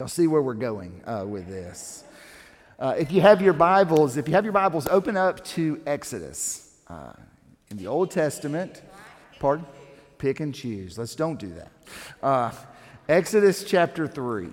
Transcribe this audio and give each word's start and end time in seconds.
They'll 0.00 0.08
see 0.08 0.28
where 0.28 0.40
we're 0.40 0.54
going 0.54 1.02
uh, 1.06 1.26
with 1.28 1.46
this. 1.46 2.04
Uh, 2.78 2.94
if 2.98 3.12
you 3.12 3.20
have 3.20 3.42
your 3.42 3.52
Bibles, 3.52 4.16
if 4.16 4.28
you 4.28 4.32
have 4.32 4.44
your 4.44 4.52
Bibles, 4.54 4.88
open 4.88 5.14
up 5.14 5.44
to 5.48 5.78
Exodus. 5.84 6.74
Uh, 6.88 7.12
in 7.70 7.76
the 7.76 7.86
Old 7.86 8.10
Testament, 8.10 8.80
pardon? 9.40 9.66
Pick 10.16 10.40
and 10.40 10.54
choose. 10.54 10.96
Let's 10.96 11.14
don't 11.14 11.38
do 11.38 11.48
that. 11.48 11.70
Uh, 12.22 12.50
Exodus 13.10 13.62
chapter 13.62 14.08
3. 14.08 14.48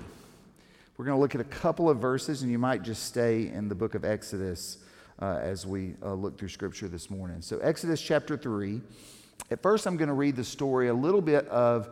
We're 0.98 1.06
going 1.06 1.16
to 1.16 1.22
look 1.22 1.34
at 1.34 1.40
a 1.40 1.46
couple 1.46 1.90
of 1.90 2.00
verses, 2.00 2.42
and 2.42 2.52
you 2.52 2.60
might 2.60 2.84
just 2.84 3.06
stay 3.06 3.48
in 3.48 3.70
the 3.70 3.76
book 3.76 3.96
of 3.96 4.04
Exodus 4.04 4.80
uh, 5.22 5.40
as 5.42 5.66
we 5.66 5.94
uh, 6.04 6.14
look 6.14 6.38
through 6.38 6.50
Scripture 6.50 6.90
this 6.90 7.10
morning. 7.10 7.42
So, 7.42 7.58
Exodus 7.60 8.02
chapter 8.02 8.36
3. 8.36 8.82
At 9.50 9.62
first, 9.62 9.88
I'm 9.88 9.96
going 9.96 10.10
to 10.10 10.14
read 10.14 10.36
the 10.36 10.44
story 10.44 10.90
a 10.90 10.94
little 10.94 11.22
bit 11.22 11.48
of 11.48 11.88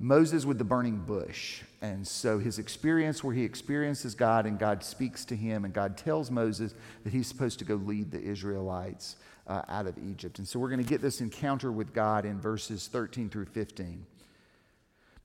Moses 0.00 0.44
with 0.44 0.58
the 0.58 0.64
burning 0.64 0.96
bush. 0.96 1.62
And 1.80 2.06
so 2.06 2.38
his 2.38 2.58
experience 2.58 3.22
where 3.22 3.34
he 3.34 3.44
experiences 3.44 4.14
God 4.14 4.46
and 4.46 4.58
God 4.58 4.82
speaks 4.82 5.24
to 5.26 5.36
him 5.36 5.64
and 5.64 5.72
God 5.72 5.96
tells 5.96 6.30
Moses 6.30 6.74
that 7.04 7.12
he's 7.12 7.28
supposed 7.28 7.60
to 7.60 7.64
go 7.64 7.76
lead 7.76 8.10
the 8.10 8.20
Israelites 8.20 9.16
uh, 9.46 9.62
out 9.68 9.86
of 9.86 9.96
Egypt. 9.98 10.38
And 10.38 10.48
so 10.48 10.58
we're 10.58 10.70
going 10.70 10.82
to 10.82 10.88
get 10.88 11.00
this 11.00 11.20
encounter 11.20 11.70
with 11.70 11.94
God 11.94 12.24
in 12.24 12.40
verses 12.40 12.88
13 12.88 13.30
through 13.30 13.46
15. 13.46 14.04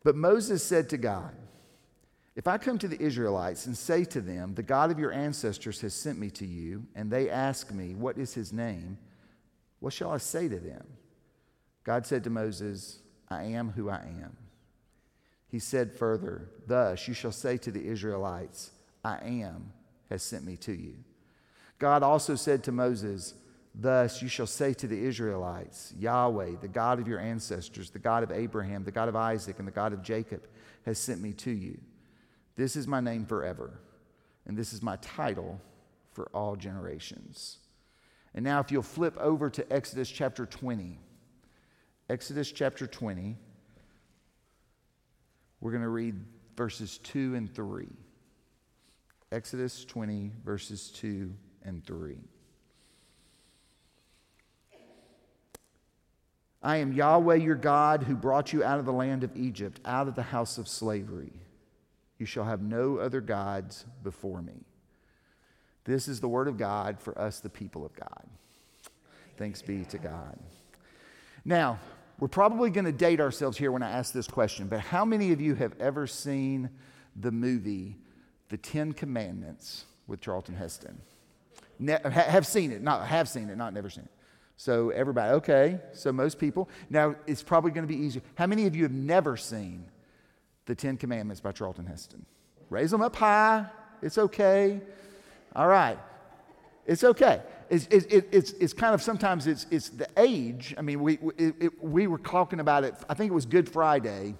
But 0.03 0.15
Moses 0.15 0.63
said 0.63 0.89
to 0.89 0.97
God, 0.97 1.33
If 2.35 2.47
I 2.47 2.59
come 2.59 2.77
to 2.79 2.87
the 2.87 3.01
Israelites 3.01 3.65
and 3.65 3.75
say 3.75 4.03
to 4.05 4.21
them, 4.21 4.53
The 4.53 4.63
God 4.63 4.91
of 4.91 4.99
your 4.99 5.11
ancestors 5.11 5.81
has 5.81 5.93
sent 5.93 6.19
me 6.19 6.29
to 6.31 6.45
you, 6.45 6.85
and 6.93 7.09
they 7.09 7.29
ask 7.29 7.71
me, 7.71 7.95
What 7.95 8.17
is 8.17 8.33
his 8.33 8.53
name? 8.53 8.97
What 9.79 9.93
shall 9.93 10.11
I 10.11 10.17
say 10.17 10.47
to 10.47 10.59
them? 10.59 10.85
God 11.83 12.05
said 12.05 12.23
to 12.25 12.29
Moses, 12.29 12.99
I 13.29 13.43
am 13.43 13.71
who 13.71 13.89
I 13.89 14.03
am. 14.21 14.37
He 15.53 15.59
said 15.59 15.93
further, 15.93 16.49
Thus 16.65 17.07
you 17.07 17.13
shall 17.13 17.31
say 17.31 17.57
to 17.57 17.69
the 17.69 17.87
Israelites, 17.87 18.71
I 19.05 19.17
am 19.17 19.71
has 20.09 20.23
sent 20.23 20.43
me 20.43 20.57
to 20.57 20.73
you. 20.73 20.95
God 21.77 22.01
also 22.01 22.33
said 22.33 22.63
to 22.63 22.71
Moses, 22.71 23.35
Thus 23.75 24.19
you 24.19 24.27
shall 24.27 24.47
say 24.47 24.73
to 24.73 24.87
the 24.87 25.05
Israelites, 25.05 25.93
Yahweh, 25.95 26.55
the 26.59 26.67
God 26.67 26.99
of 26.99 27.07
your 27.07 27.19
ancestors, 27.19 27.91
the 27.91 27.99
God 27.99 28.23
of 28.23 28.31
Abraham, 28.31 28.83
the 28.83 28.91
God 28.91 29.07
of 29.07 29.15
Isaac, 29.15 29.59
and 29.59 29.67
the 29.67 29.71
God 29.71 29.93
of 29.93 30.01
Jacob, 30.01 30.47
has 30.87 30.97
sent 30.97 31.21
me 31.21 31.33
to 31.33 31.51
you. 31.51 31.79
This 32.55 32.75
is 32.75 32.87
my 32.87 32.99
name 32.99 33.23
forever, 33.23 33.79
and 34.47 34.57
this 34.57 34.73
is 34.73 34.81
my 34.81 34.95
title 35.03 35.61
for 36.13 36.31
all 36.33 36.55
generations. 36.55 37.59
And 38.33 38.43
now, 38.43 38.59
if 38.59 38.71
you'll 38.71 38.81
flip 38.81 39.15
over 39.19 39.51
to 39.51 39.71
Exodus 39.71 40.09
chapter 40.09 40.47
20, 40.47 40.97
Exodus 42.09 42.51
chapter 42.51 42.87
20. 42.87 43.37
We're 45.63 45.71
going 45.71 45.83
to 45.83 45.87
read 45.87 46.19
verses 46.57 46.97
2 47.03 47.35
and 47.35 47.55
3. 47.55 47.87
Exodus 49.31 49.85
20, 49.85 50.33
verses 50.43 50.89
2 50.89 51.33
and 51.63 51.81
3. 51.85 52.17
I 56.61 56.77
am 56.77 56.91
Yahweh 56.91 57.35
your 57.35 57.55
God 57.55 58.03
who 58.03 58.13
brought 58.13 58.51
you 58.51 58.61
out 58.61 58.77
of 58.77 58.83
the 58.83 58.91
land 58.91 59.23
of 59.23 59.37
Egypt, 59.37 59.79
out 59.85 60.09
of 60.09 60.15
the 60.15 60.21
house 60.21 60.57
of 60.57 60.67
slavery. 60.67 61.31
You 62.19 62.25
shall 62.25 62.43
have 62.43 62.61
no 62.61 62.97
other 62.97 63.21
gods 63.21 63.85
before 64.03 64.41
me. 64.41 64.65
This 65.85 66.09
is 66.09 66.19
the 66.19 66.27
word 66.27 66.49
of 66.49 66.57
God 66.57 66.99
for 66.99 67.17
us, 67.17 67.39
the 67.39 67.49
people 67.49 67.85
of 67.85 67.95
God. 67.95 68.25
Thanks 69.37 69.61
be 69.61 69.85
to 69.85 69.97
God. 69.97 70.37
Now, 71.45 71.79
we're 72.19 72.27
probably 72.27 72.69
going 72.69 72.85
to 72.85 72.91
date 72.91 73.19
ourselves 73.19 73.57
here 73.57 73.71
when 73.71 73.83
I 73.83 73.91
ask 73.91 74.13
this 74.13 74.27
question, 74.27 74.67
but 74.67 74.79
how 74.79 75.03
many 75.03 75.31
of 75.31 75.41
you 75.41 75.55
have 75.55 75.73
ever 75.79 76.07
seen 76.07 76.69
the 77.15 77.31
movie 77.31 77.97
The 78.49 78.57
Ten 78.57 78.93
Commandments 78.93 79.85
with 80.07 80.21
Charlton 80.21 80.55
Heston? 80.55 81.01
Ne- 81.79 81.99
have 82.03 82.45
seen 82.45 82.71
it, 82.71 82.81
not 82.81 83.07
have 83.07 83.27
seen 83.27 83.49
it, 83.49 83.57
not 83.57 83.73
never 83.73 83.89
seen 83.89 84.03
it. 84.03 84.11
So 84.57 84.91
everybody, 84.91 85.33
okay. 85.33 85.79
So 85.93 86.11
most 86.11 86.37
people. 86.37 86.69
Now 86.89 87.15
it's 87.25 87.41
probably 87.41 87.71
going 87.71 87.87
to 87.87 87.93
be 87.93 87.99
easier. 87.99 88.21
How 88.35 88.45
many 88.45 88.67
of 88.67 88.75
you 88.75 88.83
have 88.83 88.91
never 88.91 89.35
seen 89.35 89.85
The 90.65 90.75
Ten 90.75 90.97
Commandments 90.97 91.41
by 91.41 91.51
Charlton 91.51 91.87
Heston? 91.87 92.25
Raise 92.69 92.91
them 92.91 93.01
up 93.01 93.15
high. 93.15 93.65
It's 94.01 94.17
okay. 94.17 94.79
All 95.55 95.67
right. 95.67 95.97
It's 96.85 97.03
okay 97.03 97.41
it's, 97.69 97.87
it, 97.87 98.27
it's, 98.31 98.51
it's 98.53 98.73
kind 98.73 98.93
of 98.93 99.01
sometimes 99.01 99.47
it's, 99.47 99.65
it's 99.71 99.89
the 99.89 100.07
age. 100.17 100.75
I 100.77 100.81
mean, 100.81 101.01
we, 101.01 101.13
it, 101.37 101.55
it, 101.59 101.83
we 101.83 102.07
were 102.07 102.17
talking 102.17 102.59
about 102.59 102.83
it, 102.83 102.95
I 103.09 103.13
think 103.13 103.31
it 103.31 103.33
was 103.33 103.45
Good 103.45 103.69
Friday. 103.69 104.35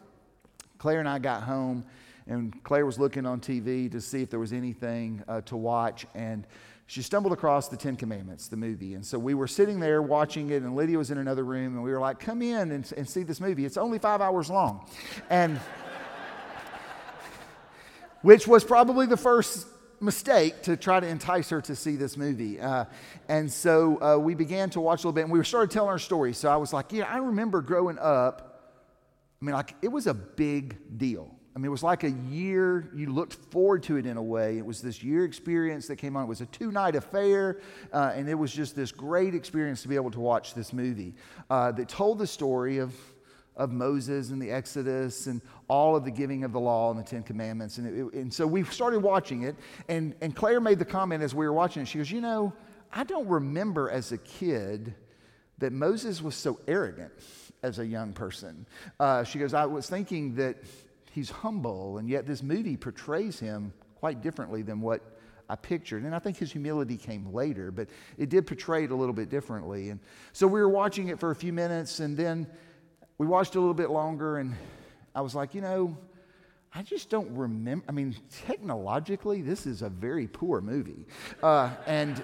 Claire 0.78 1.00
and 1.00 1.08
I 1.08 1.20
got 1.20 1.44
home, 1.44 1.86
and 2.28 2.62
Claire 2.64 2.86
was 2.86 3.00
looking 3.00 3.26
on 3.26 3.40
TV 3.40 3.90
to 3.92 4.02
see 4.02 4.22
if 4.22 4.30
there 4.30 4.40
was 4.40 4.52
anything 4.52 5.24
uh, 5.28 5.42
to 5.42 5.56
watch, 5.56 6.06
and 6.14 6.46
she 6.88 7.02
stumbled 7.02 7.32
across 7.32 7.70
the 7.70 7.78
Ten 7.78 7.96
Commandments, 7.96 8.50
the 8.50 8.58
movie. 8.58 8.94
And 8.94 9.06
so 9.06 9.18
we 9.18 9.34
were 9.34 9.48
sitting 9.48 9.80
there 9.80 10.02
watching 10.02 10.50
it, 10.50 10.62
and 10.62 10.76
Lydia 10.76 10.98
was 10.98 11.10
in 11.10 11.18
another 11.18 11.46
room, 11.46 11.76
and 11.76 11.84
we 11.84 11.92
were 11.92 12.00
like, 12.00 12.20
come 12.20 12.42
in 12.42 12.72
and, 12.72 12.92
and 12.98 13.08
see 13.08 13.24
this 13.24 13.40
movie. 13.40 13.66
It's 13.66 13.78
only 13.78 13.98
five 13.98 14.20
hours 14.20 14.50
long. 14.50 14.86
And 15.30 15.58
which 18.22 18.48
was 18.48 18.64
probably 18.64 19.06
the 19.06 19.18
first 19.18 19.68
mistake 20.04 20.62
to 20.64 20.78
try 20.78 21.00
to 21.00 21.08
entice 21.08 21.50
her 21.50 21.62
to 21.62 21.76
see 21.76 21.96
this 21.96 22.18
movie. 22.18 22.60
Uh, 22.60 22.86
and 23.28 23.52
so 23.52 24.02
uh, 24.02 24.18
we 24.18 24.36
began 24.36 24.70
to 24.72 24.82
watch 24.82 25.04
a 25.04 25.08
little 25.08 25.14
bit, 25.14 25.24
and 25.24 25.32
we 25.32 25.44
started 25.44 25.72
telling 25.72 25.90
our 25.90 26.00
story. 26.00 26.34
So 26.34 26.50
I 26.50 26.58
was 26.58 26.74
like, 26.74 26.92
yeah, 26.92 27.06
I 27.06 27.18
remember 27.18 27.62
growing 27.62 27.98
up. 28.00 28.50
I 29.42 29.46
mean, 29.46 29.56
like, 29.56 29.76
it 29.82 29.90
was 29.90 30.08
a 30.08 30.14
big 30.14 30.98
deal. 30.98 31.36
I 31.56 31.60
mean, 31.60 31.66
it 31.66 31.70
was 31.70 31.84
like 31.84 32.04
a 32.04 32.10
year, 32.10 32.90
you 32.96 33.14
looked 33.14 33.34
forward 33.52 33.84
to 33.84 33.98
it 33.98 34.08
in 34.08 34.18
a 34.18 34.24
way. 34.24 34.58
It 34.58 34.66
was 34.66 34.82
this 34.82 35.04
year 35.04 35.24
experience 35.24 35.88
that 35.88 35.98
came 35.98 36.18
on. 36.18 36.24
It 36.24 36.28
was 36.28 36.42
a 36.42 36.48
two 36.48 36.72
night 36.72 36.96
affair, 36.96 37.60
uh, 37.92 38.12
and 38.16 38.28
it 38.28 38.34
was 38.34 38.52
just 38.52 38.76
this 38.76 38.92
great 38.92 39.36
experience 39.36 39.84
to 39.84 39.88
be 39.88 39.96
able 39.96 40.10
to 40.12 40.20
watch 40.20 40.56
this 40.56 40.74
movie 40.74 41.14
uh, 41.52 41.72
that 41.74 41.90
told 41.90 42.18
the 42.18 42.26
story 42.26 42.80
of 42.80 42.96
of 43.56 43.72
Moses 43.72 44.32
and 44.32 44.42
the 44.42 44.52
Exodus 44.52 45.28
and 45.28 45.42
all 45.68 45.96
of 45.96 46.06
the 46.06 46.12
giving 46.12 46.44
of 46.44 46.52
the 46.52 46.60
law 46.60 46.90
and 46.92 47.00
the 47.00 47.04
Ten 47.04 47.24
Commandments. 47.24 47.78
And, 47.78 48.14
it, 48.14 48.14
and 48.14 48.34
so 48.34 48.48
we 48.48 48.64
started 48.64 49.00
watching 49.00 49.44
it, 49.44 49.56
and, 49.88 50.16
and 50.22 50.36
Claire 50.36 50.60
made 50.60 50.80
the 50.80 50.86
comment 50.86 51.24
as 51.24 51.36
we 51.36 51.46
were 51.46 51.54
watching 51.54 51.84
it. 51.84 51.88
She 51.88 51.98
goes, 51.98 52.12
You 52.12 52.22
know, 52.22 52.54
I 52.92 53.04
don't 53.04 53.28
remember 53.28 53.90
as 53.90 54.12
a 54.12 54.18
kid 54.18 54.96
that 55.60 55.72
Moses 55.72 56.22
was 56.22 56.36
so 56.36 56.60
arrogant 56.68 57.14
as 57.62 57.80
a 57.80 57.86
young 57.86 58.14
person. 58.14 58.66
Uh, 59.00 59.24
she 59.24 59.40
goes, 59.40 59.54
I 59.54 59.66
was 59.66 59.90
thinking 59.90 60.36
that 60.36 60.58
he's 61.12 61.30
humble, 61.30 61.98
and 61.98 62.10
yet 62.10 62.26
this 62.26 62.44
movie 62.44 62.76
portrays 62.76 63.40
him 63.40 63.74
quite 63.96 64.22
differently 64.22 64.62
than 64.62 64.82
what 64.82 65.02
I 65.50 65.56
pictured. 65.56 66.04
And 66.04 66.16
I 66.16 66.20
think 66.20 66.38
his 66.38 66.52
humility 66.52 66.98
came 66.98 67.32
later, 67.32 67.72
but 67.72 67.88
it 68.18 68.30
did 68.30 68.48
portray 68.48 68.86
it 68.86 68.92
a 68.92 68.96
little 68.96 69.14
bit 69.14 69.30
differently. 69.30 69.90
And 69.90 70.00
so 70.34 70.48
we 70.48 70.60
were 70.60 70.70
watching 70.70 71.10
it 71.10 71.20
for 71.20 71.32
a 71.32 71.36
few 71.36 71.54
minutes, 71.54 72.00
and 72.00 72.18
then 72.18 72.48
we 73.18 73.28
watched 73.28 73.56
a 73.56 73.60
little 73.60 73.74
bit 73.74 73.90
longer, 73.90 74.38
and 74.38 74.56
I 75.14 75.22
was 75.22 75.36
like, 75.36 75.54
you 75.54 75.62
know, 75.62 75.98
I 76.74 76.82
just 76.82 77.10
don't 77.10 77.36
remember. 77.36 77.86
I 77.88 77.92
mean, 77.92 78.16
technologically, 78.48 79.42
this 79.42 79.68
is 79.68 79.84
a 79.84 79.90
very 79.90 80.28
poor 80.28 80.60
movie. 80.60 81.06
Uh, 81.42 81.70
and 81.86 82.24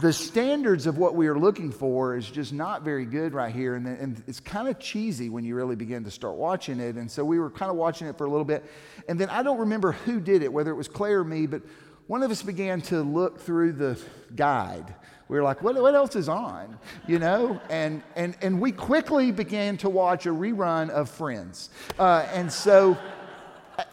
the 0.00 0.12
standards 0.12 0.86
of 0.86 0.96
what 0.96 1.16
we 1.16 1.26
are 1.26 1.38
looking 1.38 1.72
for 1.72 2.16
is 2.16 2.30
just 2.30 2.52
not 2.52 2.82
very 2.82 3.04
good 3.04 3.32
right 3.34 3.52
here. 3.52 3.74
And, 3.74 3.88
and 3.88 4.22
it's 4.28 4.38
kind 4.38 4.68
of 4.68 4.78
cheesy 4.78 5.28
when 5.28 5.44
you 5.44 5.56
really 5.56 5.74
begin 5.74 6.04
to 6.04 6.10
start 6.10 6.36
watching 6.36 6.78
it. 6.78 6.94
And 6.94 7.10
so 7.10 7.24
we 7.24 7.40
were 7.40 7.50
kind 7.50 7.70
of 7.70 7.76
watching 7.76 8.06
it 8.06 8.16
for 8.16 8.26
a 8.26 8.30
little 8.30 8.44
bit. 8.44 8.64
And 9.08 9.18
then 9.18 9.28
I 9.28 9.42
don't 9.42 9.58
remember 9.58 9.92
who 9.92 10.20
did 10.20 10.42
it, 10.42 10.52
whether 10.52 10.70
it 10.70 10.76
was 10.76 10.86
Claire 10.86 11.20
or 11.20 11.24
me, 11.24 11.46
but 11.46 11.62
one 12.06 12.22
of 12.22 12.30
us 12.30 12.42
began 12.42 12.80
to 12.82 13.02
look 13.02 13.40
through 13.40 13.72
the 13.72 14.00
guide 14.36 14.94
we 15.28 15.36
were 15.36 15.42
like, 15.42 15.62
what, 15.62 15.80
what 15.80 15.94
else 15.94 16.16
is 16.16 16.28
on? 16.28 16.78
You 17.06 17.18
know? 17.18 17.60
And, 17.68 18.02
and, 18.16 18.36
and 18.40 18.60
we 18.60 18.72
quickly 18.72 19.30
began 19.30 19.76
to 19.78 19.90
watch 19.90 20.24
a 20.26 20.30
rerun 20.30 20.88
of 20.88 21.10
Friends. 21.10 21.70
Uh, 21.98 22.26
and 22.32 22.50
so, 22.50 22.96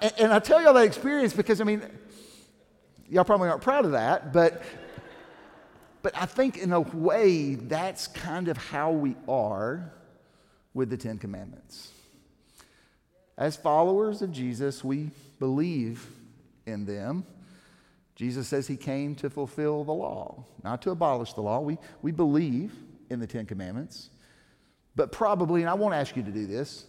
and, 0.02 0.14
and 0.18 0.34
I 0.34 0.40
tell 0.40 0.62
y'all 0.62 0.74
that 0.74 0.86
experience 0.86 1.34
because, 1.34 1.60
I 1.60 1.66
mean, 1.66 1.82
y'all 3.10 3.26
probably 3.26 3.50
aren't 3.50 3.62
proud 3.62 3.84
of 3.86 3.92
that, 3.92 4.32
but, 4.32 4.64
but 6.02 6.14
I 6.16 6.26
think 6.26 6.58
in 6.58 6.72
a 6.72 6.80
way 6.80 7.56
that's 7.56 8.08
kind 8.08 8.48
of 8.48 8.58
how 8.58 8.92
we 8.92 9.16
are 9.28 9.92
with 10.74 10.90
the 10.90 10.98
Ten 10.98 11.18
Commandments. 11.18 11.92
As 13.38 13.58
followers 13.58 14.22
of 14.22 14.32
Jesus, 14.32 14.84
we 14.84 15.12
believe 15.40 16.08
in 16.66 16.86
them. 16.86 17.26
Jesus 18.16 18.48
says 18.48 18.68
he 18.68 18.78
came 18.78 19.14
to 19.16 19.30
fulfill 19.30 19.84
the 19.84 19.92
law, 19.92 20.46
not 20.64 20.82
to 20.84 20.92
abolish 20.92 21.34
the 21.34 21.42
law. 21.42 21.60
We, 21.60 21.78
we 22.02 22.12
believe 22.12 22.74
in 23.10 23.20
the 23.20 23.28
Ten 23.28 23.46
Commandments. 23.46 24.10
But 24.96 25.12
probably, 25.12 25.62
and 25.62 25.70
I 25.70 25.74
won't 25.74 25.94
ask 25.94 26.16
you 26.16 26.24
to 26.24 26.32
do 26.32 26.48
this, 26.48 26.86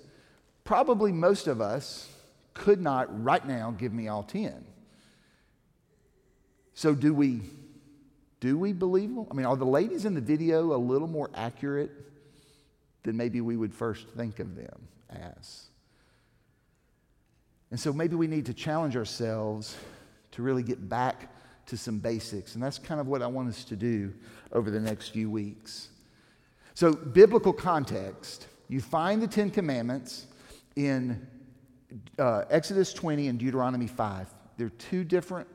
probably 0.63 1.11
most 1.11 1.49
of 1.49 1.61
us 1.61 2.09
could 2.55 2.81
not 2.81 3.23
right 3.25 3.47
now 3.47 3.73
give 3.73 3.93
me 3.93 4.09
all 4.09 4.23
10. 4.23 4.65
So 6.75 6.95
do 6.95 7.13
we 7.13 7.43
do 8.39 8.59
we 8.59 8.73
believe 8.75 9.15
them? 9.15 9.27
I 9.31 9.35
mean, 9.35 9.47
are 9.47 9.57
the 9.57 9.65
ladies 9.65 10.05
in 10.05 10.15
the 10.15 10.21
video 10.21 10.75
a 10.75 10.77
little 10.77 11.09
more 11.09 11.31
accurate 11.35 11.91
than 13.03 13.17
maybe 13.17 13.41
we 13.41 13.57
would 13.57 13.75
first 13.75 14.07
think 14.11 14.41
of 14.41 14.55
them 14.55 14.87
as? 15.09 15.65
And 17.71 17.81
so 17.81 17.93
maybe 17.95 18.15
we 18.15 18.27
need 18.27 18.47
to 18.47 18.55
challenge 18.55 18.95
ourselves 18.95 19.75
to 20.37 20.43
really 20.43 20.63
get 20.63 20.89
back 20.89 21.33
to 21.67 21.77
some 21.77 21.99
basics. 21.99 22.55
And 22.55 22.63
that's 22.63 22.79
kind 22.79 23.01
of 23.01 23.09
what 23.09 23.23
I 23.23 23.27
want 23.27 23.49
us 23.49 23.65
to 23.65 23.77
do 23.77 24.13
over 24.53 24.71
the 24.71 24.81
next 24.81 25.09
few 25.09 25.31
weeks. 25.31 25.89
So, 26.75 26.93
biblical 26.93 27.53
context 27.53 28.47
you 28.69 28.81
find 28.81 29.23
the 29.23 29.29
Ten 29.29 29.51
Commandments 29.51 30.27
in 30.75 31.27
uh, 32.19 32.45
Exodus 32.51 32.93
20 32.93 33.29
and 33.29 33.39
Deuteronomy 33.39 33.87
5. 33.87 34.29
They're 34.57 34.71
two 34.71 35.05
different 35.05 35.49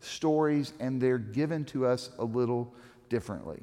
stories, 0.00 0.72
and 0.80 1.00
they're 1.00 1.18
given 1.18 1.64
to 1.66 1.86
us 1.86 2.10
a 2.18 2.24
little 2.24 2.74
differently. 3.08 3.62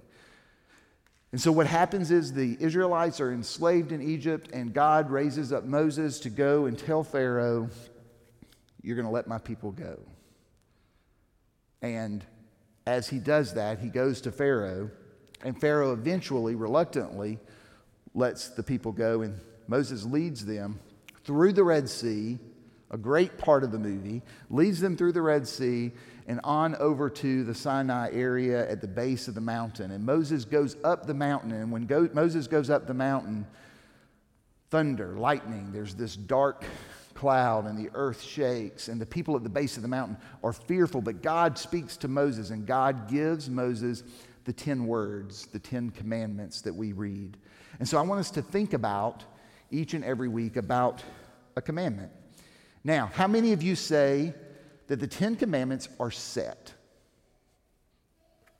And 1.31 1.39
so, 1.39 1.51
what 1.51 1.67
happens 1.67 2.09
is 2.09 2.33
the 2.33 2.57
Israelites 2.59 3.21
are 3.21 3.31
enslaved 3.31 3.91
in 3.91 4.01
Egypt, 4.01 4.49
and 4.53 4.73
God 4.73 5.11
raises 5.11 5.53
up 5.53 5.65
Moses 5.65 6.19
to 6.21 6.29
go 6.29 6.65
and 6.65 6.79
tell 6.79 7.03
Pharaoh, 7.03 7.69
You're 8.81 8.95
going 8.95 9.05
to 9.05 9.11
let 9.11 9.27
my 9.27 9.37
people 9.37 9.71
go. 9.71 9.99
And 11.81 12.25
as 12.85 13.07
he 13.09 13.19
does 13.19 13.53
that, 13.53 13.79
he 13.79 13.89
goes 13.89 14.21
to 14.21 14.31
Pharaoh, 14.31 14.89
and 15.43 15.59
Pharaoh 15.59 15.93
eventually, 15.93 16.55
reluctantly, 16.55 17.39
lets 18.13 18.49
the 18.49 18.63
people 18.63 18.91
go, 18.91 19.21
and 19.21 19.39
Moses 19.67 20.03
leads 20.05 20.45
them 20.45 20.79
through 21.23 21.53
the 21.53 21.63
Red 21.63 21.89
Sea, 21.89 22.39
a 22.89 22.97
great 22.97 23.37
part 23.37 23.63
of 23.63 23.71
the 23.71 23.77
movie, 23.77 24.23
leads 24.49 24.79
them 24.79 24.95
through 24.95 25.11
the 25.11 25.21
Red 25.21 25.47
Sea 25.47 25.91
and 26.27 26.39
on 26.43 26.75
over 26.75 27.09
to 27.09 27.43
the 27.43 27.53
Sinai 27.53 28.09
area 28.11 28.69
at 28.69 28.81
the 28.81 28.87
base 28.87 29.27
of 29.27 29.35
the 29.35 29.41
mountain. 29.41 29.91
And 29.91 30.05
Moses 30.05 30.45
goes 30.45 30.75
up 30.83 31.05
the 31.05 31.13
mountain, 31.13 31.51
and 31.51 31.71
when 31.71 31.85
go- 31.85 32.09
Moses 32.13 32.47
goes 32.47 32.69
up 32.69 32.87
the 32.87 32.93
mountain, 32.93 33.45
thunder, 34.69 35.17
lightning, 35.17 35.71
there's 35.71 35.95
this 35.95 36.15
dark 36.15 36.63
cloud 37.17 37.65
and 37.65 37.77
the 37.77 37.89
earth 37.93 38.21
shakes 38.21 38.87
and 38.87 39.01
the 39.01 39.05
people 39.05 39.35
at 39.35 39.43
the 39.43 39.49
base 39.49 39.75
of 39.75 39.81
the 39.81 39.89
mountain 39.89 40.15
are 40.43 40.53
fearful 40.53 41.01
but 41.01 41.21
god 41.21 41.57
speaks 41.57 41.97
to 41.97 42.07
moses 42.07 42.51
and 42.51 42.65
god 42.65 43.09
gives 43.09 43.49
moses 43.49 44.03
the 44.47 44.53
10 44.53 44.87
words 44.87 45.45
the 45.47 45.59
10 45.59 45.91
commandments 45.91 46.61
that 46.61 46.73
we 46.73 46.93
read. 46.93 47.37
And 47.79 47.87
so 47.87 47.97
i 47.97 48.01
want 48.01 48.21
us 48.21 48.31
to 48.31 48.41
think 48.41 48.73
about 48.73 49.23
each 49.69 49.93
and 49.93 50.03
every 50.03 50.29
week 50.29 50.55
about 50.55 51.03
a 51.55 51.61
commandment. 51.61 52.11
Now 52.83 53.11
how 53.13 53.27
many 53.27 53.51
of 53.51 53.61
you 53.61 53.75
say 53.75 54.33
that 54.87 54.99
the 54.99 55.07
10 55.07 55.35
commandments 55.35 55.89
are 55.99 56.11
set? 56.11 56.73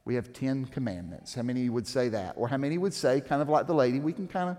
We 0.04 0.16
have 0.16 0.34
10 0.34 0.66
commandments. 0.66 1.34
How 1.34 1.42
many 1.42 1.70
would 1.70 1.88
say 1.88 2.10
that? 2.10 2.34
Or 2.38 2.48
how 2.48 2.58
many 2.58 2.78
would 2.78 2.94
say 2.94 3.22
kind 3.22 3.42
of 3.42 3.50
like 3.50 3.68
the 3.68 3.74
lady 3.74 4.00
we 4.00 4.14
can 4.14 4.28
kind 4.28 4.50
of 4.50 4.58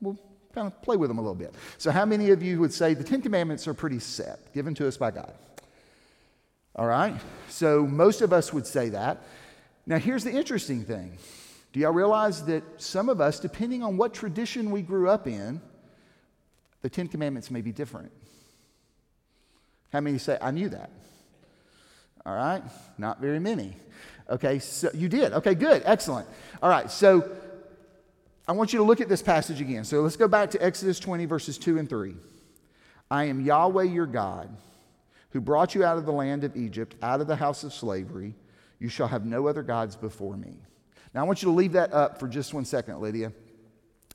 well 0.00 0.18
kind 0.54 0.66
of 0.66 0.80
play 0.82 0.96
with 0.96 1.10
them 1.10 1.18
a 1.18 1.20
little 1.20 1.34
bit. 1.34 1.54
So, 1.78 1.90
how 1.90 2.04
many 2.04 2.30
of 2.30 2.42
you 2.42 2.60
would 2.60 2.72
say 2.72 2.94
the 2.94 3.04
Ten 3.04 3.20
Commandments 3.20 3.66
are 3.66 3.74
pretty 3.74 3.98
set, 3.98 4.52
given 4.52 4.74
to 4.76 4.86
us 4.86 4.96
by 4.96 5.10
God? 5.10 5.32
All 6.76 6.86
right? 6.86 7.14
So, 7.48 7.86
most 7.86 8.22
of 8.22 8.32
us 8.32 8.52
would 8.52 8.66
say 8.66 8.90
that. 8.90 9.22
Now, 9.86 9.98
here's 9.98 10.24
the 10.24 10.30
interesting 10.30 10.84
thing. 10.84 11.18
Do 11.72 11.80
y'all 11.80 11.92
realize 11.92 12.44
that 12.44 12.62
some 12.76 13.08
of 13.08 13.20
us, 13.20 13.40
depending 13.40 13.82
on 13.82 13.96
what 13.96 14.14
tradition 14.14 14.70
we 14.70 14.80
grew 14.80 15.08
up 15.08 15.26
in, 15.26 15.60
the 16.82 16.88
Ten 16.88 17.08
Commandments 17.08 17.50
may 17.50 17.60
be 17.60 17.72
different? 17.72 18.12
How 19.92 20.00
many 20.00 20.18
say, 20.18 20.38
I 20.40 20.50
knew 20.52 20.68
that? 20.68 20.90
All 22.24 22.34
right? 22.34 22.62
Not 22.96 23.20
very 23.20 23.40
many. 23.40 23.76
Okay, 24.30 24.58
so 24.58 24.90
you 24.94 25.08
did. 25.08 25.32
Okay, 25.32 25.54
good. 25.54 25.82
Excellent. 25.84 26.26
All 26.62 26.70
right, 26.70 26.90
so 26.90 27.28
I 28.46 28.52
want 28.52 28.72
you 28.72 28.78
to 28.78 28.84
look 28.84 29.00
at 29.00 29.08
this 29.08 29.22
passage 29.22 29.60
again. 29.60 29.84
So 29.84 30.02
let's 30.02 30.16
go 30.16 30.28
back 30.28 30.50
to 30.50 30.62
Exodus 30.62 31.00
20, 31.00 31.24
verses 31.24 31.56
2 31.56 31.78
and 31.78 31.88
3. 31.88 32.14
I 33.10 33.24
am 33.24 33.40
Yahweh 33.40 33.84
your 33.84 34.06
God, 34.06 34.54
who 35.30 35.40
brought 35.40 35.74
you 35.74 35.84
out 35.84 35.96
of 35.96 36.04
the 36.04 36.12
land 36.12 36.44
of 36.44 36.56
Egypt, 36.56 36.94
out 37.02 37.20
of 37.20 37.26
the 37.26 37.36
house 37.36 37.64
of 37.64 37.72
slavery. 37.72 38.34
You 38.78 38.88
shall 38.88 39.08
have 39.08 39.24
no 39.24 39.46
other 39.46 39.62
gods 39.62 39.96
before 39.96 40.36
me. 40.36 40.58
Now 41.14 41.20
I 41.20 41.24
want 41.24 41.42
you 41.42 41.48
to 41.48 41.54
leave 41.54 41.72
that 41.72 41.92
up 41.92 42.18
for 42.18 42.28
just 42.28 42.52
one 42.52 42.64
second, 42.64 43.00
Lydia. 43.00 43.32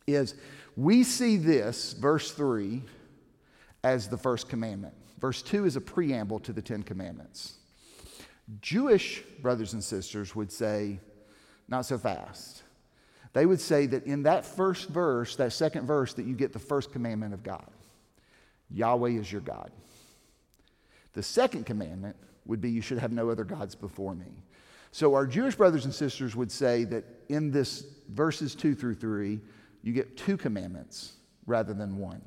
Is 0.05 0.35
we 0.75 1.03
see 1.03 1.37
this, 1.37 1.93
verse 1.93 2.31
3, 2.31 2.83
as 3.83 4.09
the 4.09 4.17
first 4.17 4.47
commandment. 4.47 4.93
Verse 5.19 5.41
2 5.41 5.65
is 5.65 5.75
a 5.75 5.81
preamble 5.81 6.39
to 6.41 6.53
the 6.53 6.61
Ten 6.61 6.83
Commandments. 6.83 7.55
Jewish 8.61 9.23
brothers 9.41 9.73
and 9.73 9.83
sisters 9.83 10.35
would 10.35 10.51
say, 10.51 10.99
not 11.67 11.85
so 11.85 11.97
fast. 11.97 12.63
They 13.33 13.45
would 13.45 13.61
say 13.61 13.85
that 13.87 14.05
in 14.05 14.23
that 14.23 14.45
first 14.45 14.89
verse, 14.89 15.35
that 15.35 15.53
second 15.53 15.85
verse, 15.85 16.13
that 16.13 16.25
you 16.25 16.35
get 16.35 16.51
the 16.51 16.59
first 16.59 16.91
commandment 16.91 17.33
of 17.33 17.43
God 17.43 17.69
Yahweh 18.71 19.11
is 19.11 19.31
your 19.31 19.41
God. 19.41 19.71
The 21.13 21.23
second 21.23 21.65
commandment 21.65 22.15
would 22.45 22.61
be 22.61 22.69
you 22.69 22.81
should 22.81 22.99
have 22.99 23.11
no 23.11 23.29
other 23.29 23.43
gods 23.43 23.75
before 23.75 24.13
me. 24.15 24.43
So 24.91 25.13
our 25.13 25.25
Jewish 25.25 25.55
brothers 25.55 25.85
and 25.85 25.93
sisters 25.93 26.35
would 26.35 26.51
say 26.51 26.83
that 26.85 27.03
in 27.29 27.51
this 27.51 27.85
verses 28.09 28.55
2 28.55 28.75
through 28.75 28.95
3, 28.95 29.39
you 29.81 29.93
get 29.93 30.17
two 30.17 30.37
commandments 30.37 31.13
rather 31.45 31.73
than 31.73 31.97
one. 31.97 32.21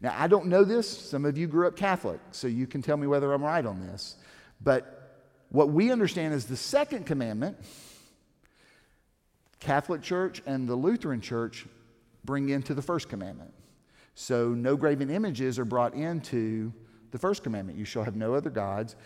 Now, 0.00 0.14
I 0.16 0.28
don't 0.28 0.46
know 0.46 0.64
this. 0.64 0.88
Some 0.88 1.24
of 1.24 1.36
you 1.36 1.46
grew 1.46 1.66
up 1.66 1.76
Catholic, 1.76 2.20
so 2.30 2.48
you 2.48 2.66
can 2.66 2.80
tell 2.80 2.96
me 2.96 3.06
whether 3.06 3.32
I'm 3.32 3.42
right 3.42 3.64
on 3.64 3.80
this. 3.80 4.16
But 4.60 5.18
what 5.50 5.70
we 5.70 5.90
understand 5.90 6.32
is 6.32 6.46
the 6.46 6.56
second 6.56 7.06
commandment 7.06 7.58
Catholic 9.60 10.02
Church 10.02 10.42
and 10.46 10.68
the 10.68 10.74
Lutheran 10.74 11.20
Church 11.20 11.66
bring 12.24 12.48
into 12.48 12.74
the 12.74 12.82
first 12.82 13.08
commandment. 13.08 13.52
So 14.14 14.48
no 14.48 14.76
graven 14.76 15.10
images 15.10 15.58
are 15.58 15.64
brought 15.64 15.94
into 15.94 16.72
the 17.10 17.18
first 17.18 17.42
commandment. 17.42 17.78
You 17.78 17.84
shall 17.84 18.04
have 18.04 18.16
no 18.16 18.34
other 18.34 18.50
gods. 18.50 18.96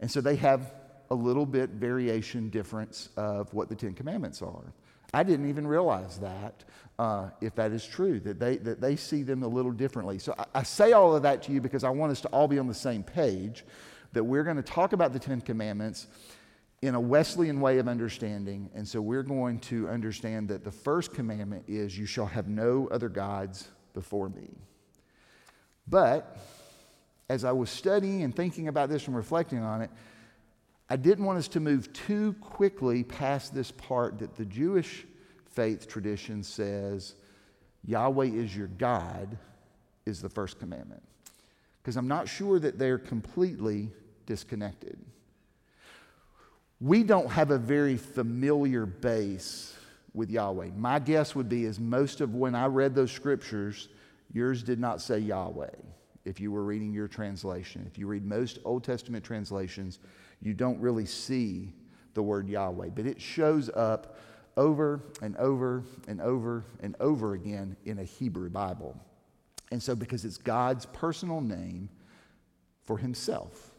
And 0.00 0.10
so 0.10 0.20
they 0.20 0.36
have 0.36 0.72
a 1.10 1.14
little 1.14 1.46
bit 1.46 1.70
variation 1.70 2.50
difference 2.50 3.10
of 3.16 3.52
what 3.54 3.68
the 3.68 3.74
Ten 3.74 3.94
Commandments 3.94 4.42
are. 4.42 4.72
I 5.14 5.22
didn't 5.22 5.48
even 5.48 5.66
realize 5.66 6.18
that, 6.18 6.64
uh, 6.98 7.30
if 7.40 7.54
that 7.54 7.70
is 7.70 7.86
true, 7.86 8.20
that 8.20 8.40
they, 8.40 8.56
that 8.58 8.80
they 8.80 8.96
see 8.96 9.22
them 9.22 9.42
a 9.42 9.48
little 9.48 9.70
differently. 9.70 10.18
So 10.18 10.34
I, 10.38 10.46
I 10.56 10.62
say 10.62 10.92
all 10.92 11.14
of 11.14 11.22
that 11.22 11.42
to 11.44 11.52
you 11.52 11.60
because 11.60 11.84
I 11.84 11.90
want 11.90 12.12
us 12.12 12.20
to 12.22 12.28
all 12.28 12.48
be 12.48 12.58
on 12.58 12.66
the 12.66 12.74
same 12.74 13.02
page 13.02 13.64
that 14.12 14.24
we're 14.24 14.44
going 14.44 14.56
to 14.56 14.62
talk 14.62 14.92
about 14.92 15.12
the 15.12 15.18
Ten 15.18 15.40
Commandments 15.40 16.08
in 16.82 16.94
a 16.94 17.00
Wesleyan 17.00 17.60
way 17.60 17.78
of 17.78 17.88
understanding. 17.88 18.70
And 18.74 18.86
so 18.86 19.00
we're 19.00 19.22
going 19.22 19.60
to 19.60 19.88
understand 19.88 20.48
that 20.48 20.64
the 20.64 20.70
first 20.70 21.14
commandment 21.14 21.64
is, 21.66 21.98
You 21.98 22.06
shall 22.06 22.26
have 22.26 22.48
no 22.48 22.88
other 22.90 23.08
gods 23.08 23.68
before 23.94 24.28
me. 24.28 24.50
But 25.88 26.36
as 27.28 27.44
I 27.44 27.52
was 27.52 27.70
studying 27.70 28.22
and 28.22 28.34
thinking 28.34 28.68
about 28.68 28.88
this 28.88 29.06
and 29.06 29.16
reflecting 29.16 29.62
on 29.62 29.82
it, 29.82 29.90
I 30.88 30.96
didn't 30.96 31.24
want 31.24 31.38
us 31.38 31.48
to 31.48 31.60
move 31.60 31.92
too 31.92 32.34
quickly 32.40 33.02
past 33.02 33.54
this 33.54 33.72
part 33.72 34.18
that 34.20 34.36
the 34.36 34.44
Jewish 34.44 35.04
faith 35.46 35.88
tradition 35.88 36.42
says 36.42 37.14
Yahweh 37.84 38.26
is 38.26 38.56
your 38.56 38.68
God, 38.68 39.38
is 40.04 40.20
the 40.20 40.28
first 40.28 40.58
commandment. 40.58 41.02
Because 41.82 41.96
I'm 41.96 42.08
not 42.08 42.28
sure 42.28 42.58
that 42.60 42.78
they're 42.78 42.98
completely 42.98 43.90
disconnected 44.26 44.98
we 46.80 47.02
don't 47.02 47.30
have 47.30 47.50
a 47.50 47.58
very 47.58 47.96
familiar 47.96 48.86
base 48.86 49.74
with 50.12 50.30
Yahweh. 50.30 50.70
My 50.76 50.98
guess 50.98 51.34
would 51.34 51.48
be 51.48 51.64
is 51.64 51.78
most 51.78 52.20
of 52.20 52.34
when 52.34 52.54
I 52.54 52.66
read 52.66 52.94
those 52.94 53.12
scriptures, 53.12 53.88
yours 54.32 54.62
did 54.62 54.78
not 54.78 55.00
say 55.00 55.18
Yahweh. 55.18 55.70
If 56.24 56.40
you 56.40 56.50
were 56.50 56.64
reading 56.64 56.92
your 56.92 57.08
translation, 57.08 57.84
if 57.86 57.98
you 57.98 58.06
read 58.06 58.24
most 58.24 58.58
Old 58.64 58.82
Testament 58.82 59.24
translations, 59.24 60.00
you 60.42 60.54
don't 60.54 60.80
really 60.80 61.06
see 61.06 61.72
the 62.14 62.22
word 62.22 62.48
Yahweh, 62.48 62.88
but 62.94 63.06
it 63.06 63.20
shows 63.20 63.70
up 63.74 64.18
over 64.56 65.02
and 65.22 65.36
over 65.36 65.84
and 66.08 66.20
over 66.20 66.64
and 66.80 66.96
over 66.98 67.34
again 67.34 67.76
in 67.84 67.98
a 67.98 68.04
Hebrew 68.04 68.50
Bible. 68.50 68.98
And 69.70 69.82
so, 69.82 69.94
because 69.94 70.24
it's 70.24 70.38
God's 70.38 70.86
personal 70.86 71.40
name 71.40 71.88
for 72.84 72.98
himself. 72.98 73.75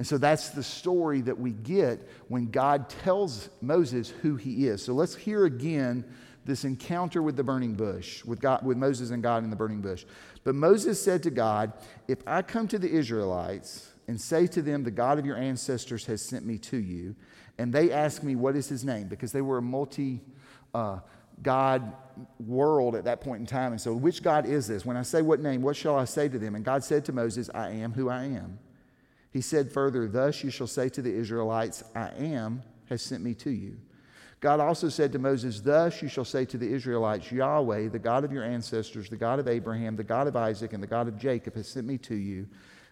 And 0.00 0.06
so 0.06 0.16
that's 0.16 0.48
the 0.48 0.62
story 0.62 1.20
that 1.20 1.38
we 1.38 1.50
get 1.50 2.08
when 2.28 2.50
God 2.50 2.88
tells 2.88 3.50
Moses 3.60 4.08
who 4.08 4.36
he 4.36 4.66
is. 4.66 4.82
So 4.82 4.94
let's 4.94 5.14
hear 5.14 5.44
again 5.44 6.06
this 6.46 6.64
encounter 6.64 7.22
with 7.22 7.36
the 7.36 7.44
burning 7.44 7.74
bush, 7.74 8.24
with, 8.24 8.40
God, 8.40 8.64
with 8.64 8.78
Moses 8.78 9.10
and 9.10 9.22
God 9.22 9.44
in 9.44 9.50
the 9.50 9.56
burning 9.56 9.82
bush. 9.82 10.06
But 10.42 10.54
Moses 10.54 10.98
said 11.04 11.22
to 11.24 11.30
God, 11.30 11.74
If 12.08 12.26
I 12.26 12.40
come 12.40 12.66
to 12.68 12.78
the 12.78 12.90
Israelites 12.90 13.90
and 14.08 14.18
say 14.18 14.46
to 14.46 14.62
them, 14.62 14.84
The 14.84 14.90
God 14.90 15.18
of 15.18 15.26
your 15.26 15.36
ancestors 15.36 16.06
has 16.06 16.22
sent 16.22 16.46
me 16.46 16.56
to 16.56 16.78
you, 16.78 17.14
and 17.58 17.70
they 17.70 17.92
ask 17.92 18.22
me, 18.22 18.36
What 18.36 18.56
is 18.56 18.70
his 18.70 18.86
name? 18.86 19.06
Because 19.06 19.32
they 19.32 19.42
were 19.42 19.58
a 19.58 19.62
multi 19.62 20.22
uh, 20.72 21.00
God 21.42 21.92
world 22.38 22.94
at 22.94 23.04
that 23.04 23.20
point 23.20 23.40
in 23.40 23.46
time. 23.46 23.72
And 23.72 23.80
so, 23.80 23.92
which 23.92 24.22
God 24.22 24.46
is 24.46 24.66
this? 24.66 24.86
When 24.86 24.96
I 24.96 25.02
say 25.02 25.20
what 25.20 25.40
name, 25.40 25.60
what 25.60 25.76
shall 25.76 25.96
I 25.96 26.06
say 26.06 26.26
to 26.26 26.38
them? 26.38 26.54
And 26.54 26.64
God 26.64 26.82
said 26.84 27.04
to 27.04 27.12
Moses, 27.12 27.50
I 27.52 27.68
am 27.68 27.92
who 27.92 28.08
I 28.08 28.24
am. 28.24 28.58
He 29.30 29.40
said 29.40 29.72
further, 29.72 30.08
Thus 30.08 30.42
you 30.42 30.50
shall 30.50 30.66
say 30.66 30.88
to 30.90 31.02
the 31.02 31.12
Israelites, 31.12 31.84
I 31.94 32.10
am 32.18 32.62
has 32.86 33.02
sent 33.02 33.22
me 33.22 33.34
to 33.34 33.50
you. 33.50 33.76
God 34.40 34.58
also 34.58 34.88
said 34.88 35.12
to 35.12 35.18
Moses, 35.18 35.60
Thus 35.60 36.00
you 36.02 36.08
shall 36.08 36.24
say 36.24 36.44
to 36.46 36.56
the 36.56 36.72
Israelites, 36.72 37.30
Yahweh, 37.30 37.88
the 37.88 37.98
God 37.98 38.24
of 38.24 38.32
your 38.32 38.42
ancestors, 38.42 39.10
the 39.10 39.16
God 39.16 39.38
of 39.38 39.46
Abraham, 39.46 39.96
the 39.96 40.04
God 40.04 40.26
of 40.26 40.34
Isaac, 40.34 40.72
and 40.72 40.82
the 40.82 40.88
God 40.88 41.08
of 41.08 41.18
Jacob, 41.18 41.54
has 41.54 41.68
sent 41.68 41.86
me 41.86 41.98
to 41.98 42.14
you. 42.14 42.48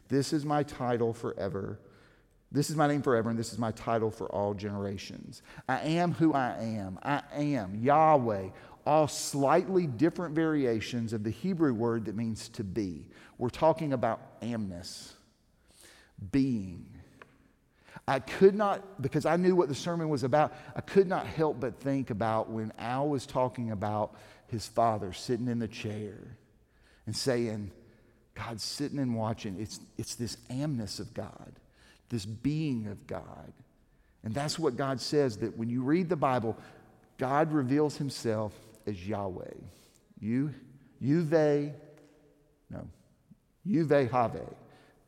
This 0.09 0.33
is 0.33 0.45
my 0.45 0.63
title 0.63 1.13
forever. 1.13 1.81
This 2.53 2.71
is 2.71 2.77
my 2.77 2.87
name 2.87 3.03
forever, 3.03 3.29
and 3.31 3.39
this 3.39 3.53
is 3.53 3.59
my 3.59 3.73
title 3.73 4.11
for 4.11 4.31
all 4.33 4.55
generations. 4.55 5.43
I 5.69 5.81
am 5.81 6.13
who 6.13 6.33
I 6.33 6.57
am. 6.61 6.99
I 7.03 7.23
am 7.33 7.75
Yahweh, 7.77 8.49
all 8.87 9.09
slightly 9.09 9.87
different 9.87 10.35
variations 10.35 11.13
of 11.13 11.25
the 11.25 11.31
Hebrew 11.31 11.75
word 11.75 12.07
that 12.07 12.17
means 12.17 12.49
to 12.51 12.65
be. 12.65 13.07
We're 13.37 13.51
talking 13.51 13.93
about 13.93 14.41
amness, 14.41 15.13
being. 16.33 16.87
I 18.07 18.21
could 18.21 18.55
not, 18.55 19.03
because 19.03 19.27
I 19.27 19.37
knew 19.37 19.55
what 19.55 19.69
the 19.69 19.75
sermon 19.75 20.09
was 20.09 20.25
about, 20.25 20.55
I 20.75 20.81
could 20.81 21.07
not 21.07 21.27
help 21.27 21.61
but 21.61 21.81
think 21.81 22.11
about 22.11 22.51
when 22.51 22.73
Al 22.79 23.09
was 23.09 23.27
talking 23.27 23.71
about 23.71 24.15
his 24.47 24.67
father 24.67 25.13
sitting 25.13 25.49
in 25.49 25.59
the 25.59 25.69
chair 25.69 26.17
and 27.07 27.15
saying, 27.15 27.71
God's 28.35 28.63
sitting 28.63 28.99
and 28.99 29.15
watching. 29.15 29.61
It's, 29.61 29.81
it's 29.99 30.15
this 30.15 30.37
amness 30.49 31.01
of 31.01 31.13
God, 31.13 31.53
this 32.09 32.25
being 32.25 32.87
of 32.87 33.07
God. 33.07 33.53
And 34.23 34.35
that's 34.35 34.59
what 34.59 34.77
God 34.77 35.01
says 35.01 35.39
that 35.39 35.57
when 35.57 35.69
you 35.69 35.83
read 35.83 36.09
the 36.09 36.17
Bible, 36.17 36.57
God 37.19 37.53
reveals 37.53 37.97
himself 37.97 38.55
as 38.87 39.07
Yahweh. 39.07 39.55
You, 40.21 40.55
Yuve, 41.03 41.73
no, 42.71 42.87
Yuve 43.67 44.11
Have. 44.11 44.41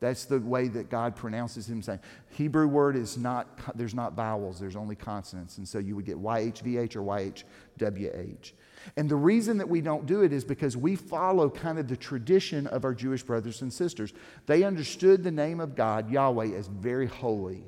That's 0.01 0.25
the 0.25 0.39
way 0.39 0.67
that 0.69 0.89
God 0.89 1.15
pronounces 1.15 1.69
him 1.69 1.83
saying. 1.83 1.99
Hebrew 2.31 2.67
word 2.67 2.95
is 2.95 3.19
not, 3.19 3.47
there's 3.77 3.93
not 3.93 4.13
vowels, 4.13 4.59
there's 4.59 4.75
only 4.75 4.95
consonants. 4.95 5.59
And 5.59 5.67
so 5.67 5.77
you 5.77 5.95
would 5.95 6.05
get 6.05 6.17
YHVH 6.17 6.95
or 6.95 7.01
YHWH. 7.03 8.51
And 8.97 9.07
the 9.07 9.15
reason 9.15 9.59
that 9.59 9.69
we 9.69 9.79
don't 9.79 10.07
do 10.07 10.23
it 10.23 10.33
is 10.33 10.43
because 10.43 10.75
we 10.75 10.95
follow 10.95 11.51
kind 11.51 11.77
of 11.77 11.87
the 11.87 11.95
tradition 11.95 12.65
of 12.65 12.83
our 12.83 12.95
Jewish 12.95 13.21
brothers 13.21 13.61
and 13.61 13.71
sisters. 13.71 14.11
They 14.47 14.63
understood 14.63 15.23
the 15.23 15.31
name 15.31 15.59
of 15.59 15.75
God, 15.75 16.09
Yahweh, 16.09 16.55
as 16.55 16.65
very 16.65 17.05
holy. 17.05 17.63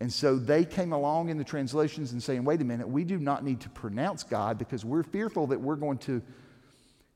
And 0.00 0.12
so 0.12 0.36
they 0.36 0.66
came 0.66 0.92
along 0.92 1.30
in 1.30 1.38
the 1.38 1.44
translations 1.44 2.12
and 2.12 2.22
saying, 2.22 2.44
wait 2.44 2.60
a 2.60 2.64
minute, 2.64 2.86
we 2.86 3.04
do 3.04 3.18
not 3.18 3.42
need 3.42 3.60
to 3.62 3.70
pronounce 3.70 4.22
God 4.22 4.58
because 4.58 4.84
we're 4.84 5.02
fearful 5.02 5.46
that 5.46 5.58
we're 5.58 5.76
going 5.76 5.98
to 5.98 6.20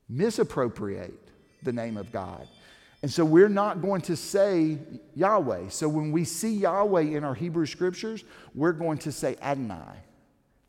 misappropriate 0.09 1.19
the 1.61 1.73
name 1.73 1.97
of 1.97 2.11
God. 2.11 2.47
And 3.01 3.11
so 3.11 3.23
we're 3.23 3.49
not 3.49 3.81
going 3.81 4.01
to 4.01 4.15
say 4.15 4.77
Yahweh. 5.15 5.69
So 5.69 5.87
when 5.87 6.11
we 6.11 6.25
see 6.25 6.53
Yahweh 6.53 7.01
in 7.01 7.23
our 7.23 7.33
Hebrew 7.33 7.65
scriptures, 7.65 8.25
we're 8.53 8.73
going 8.73 8.97
to 8.99 9.11
say 9.11 9.37
Adonai. 9.41 9.95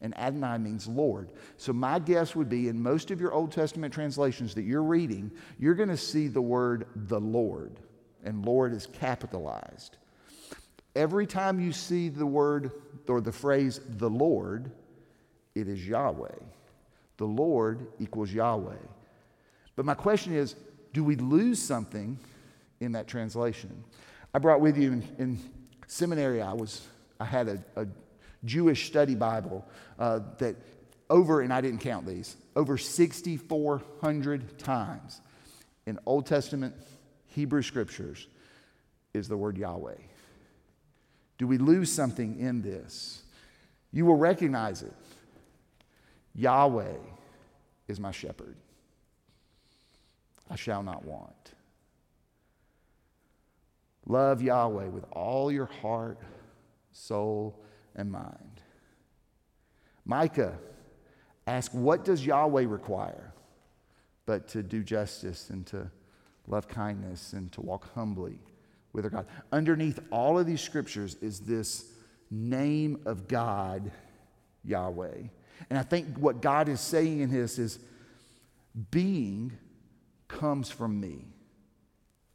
And 0.00 0.16
Adonai 0.16 0.58
means 0.58 0.86
Lord. 0.86 1.32
So 1.56 1.72
my 1.72 1.98
guess 1.98 2.36
would 2.36 2.48
be 2.48 2.68
in 2.68 2.80
most 2.80 3.10
of 3.10 3.20
your 3.20 3.32
Old 3.32 3.52
Testament 3.52 3.92
translations 3.92 4.54
that 4.54 4.62
you're 4.62 4.82
reading, 4.82 5.30
you're 5.58 5.74
going 5.74 5.88
to 5.88 5.96
see 5.96 6.28
the 6.28 6.40
word 6.40 6.86
the 6.94 7.20
Lord. 7.20 7.72
And 8.24 8.46
Lord 8.46 8.72
is 8.72 8.86
capitalized. 8.86 9.96
Every 10.94 11.26
time 11.26 11.60
you 11.60 11.72
see 11.72 12.08
the 12.08 12.26
word 12.26 12.70
or 13.08 13.20
the 13.20 13.32
phrase 13.32 13.80
the 13.98 14.10
Lord, 14.10 14.70
it 15.54 15.68
is 15.68 15.86
Yahweh. 15.86 16.28
The 17.16 17.26
Lord 17.26 17.86
equals 17.98 18.32
Yahweh. 18.32 18.74
But 19.76 19.84
my 19.84 19.94
question 19.94 20.34
is 20.34 20.54
do 20.92 21.04
we 21.04 21.16
lose 21.16 21.60
something 21.60 22.18
in 22.80 22.92
that 22.92 23.06
translation? 23.06 23.84
I 24.34 24.38
brought 24.38 24.60
with 24.60 24.76
you 24.76 24.92
in, 24.92 25.02
in 25.18 25.38
seminary, 25.86 26.40
I, 26.42 26.52
was, 26.52 26.86
I 27.18 27.24
had 27.24 27.48
a, 27.48 27.64
a 27.76 27.86
Jewish 28.44 28.86
study 28.86 29.14
Bible 29.14 29.64
uh, 29.98 30.20
that 30.38 30.56
over, 31.08 31.40
and 31.40 31.52
I 31.52 31.60
didn't 31.60 31.80
count 31.80 32.06
these, 32.06 32.36
over 32.54 32.78
6,400 32.78 34.58
times 34.58 35.20
in 35.86 35.98
Old 36.06 36.26
Testament 36.26 36.74
Hebrew 37.26 37.62
scriptures 37.62 38.26
is 39.12 39.28
the 39.28 39.36
word 39.36 39.56
Yahweh. 39.56 39.96
Do 41.38 41.46
we 41.46 41.58
lose 41.58 41.90
something 41.90 42.38
in 42.38 42.62
this? 42.62 43.22
You 43.92 44.06
will 44.06 44.16
recognize 44.16 44.82
it. 44.82 44.92
Yahweh 46.34 46.94
is 47.88 47.98
my 47.98 48.12
shepherd. 48.12 48.56
I 50.50 50.56
shall 50.56 50.82
not 50.82 51.04
want. 51.04 51.54
Love 54.06 54.42
Yahweh 54.42 54.88
with 54.88 55.04
all 55.12 55.52
your 55.52 55.66
heart, 55.66 56.18
soul, 56.92 57.62
and 57.94 58.10
mind. 58.10 58.60
Micah 60.04 60.58
ask, 61.46 61.72
What 61.72 62.04
does 62.04 62.26
Yahweh 62.26 62.64
require? 62.66 63.32
But 64.26 64.48
to 64.48 64.62
do 64.62 64.82
justice 64.82 65.50
and 65.50 65.66
to 65.68 65.90
love 66.46 66.66
kindness 66.66 67.32
and 67.32 67.52
to 67.52 67.60
walk 67.60 67.92
humbly 67.94 68.38
with 68.92 69.04
our 69.04 69.10
God. 69.10 69.26
Underneath 69.52 70.00
all 70.10 70.38
of 70.38 70.46
these 70.46 70.60
scriptures 70.60 71.16
is 71.20 71.40
this 71.40 71.92
name 72.30 73.00
of 73.06 73.28
God, 73.28 73.90
Yahweh. 74.64 75.22
And 75.68 75.78
I 75.78 75.82
think 75.82 76.16
what 76.16 76.42
God 76.42 76.68
is 76.68 76.80
saying 76.80 77.20
in 77.20 77.30
this 77.30 77.58
is 77.58 77.78
being 78.90 79.52
comes 80.38 80.70
from 80.70 81.00
me. 81.00 81.24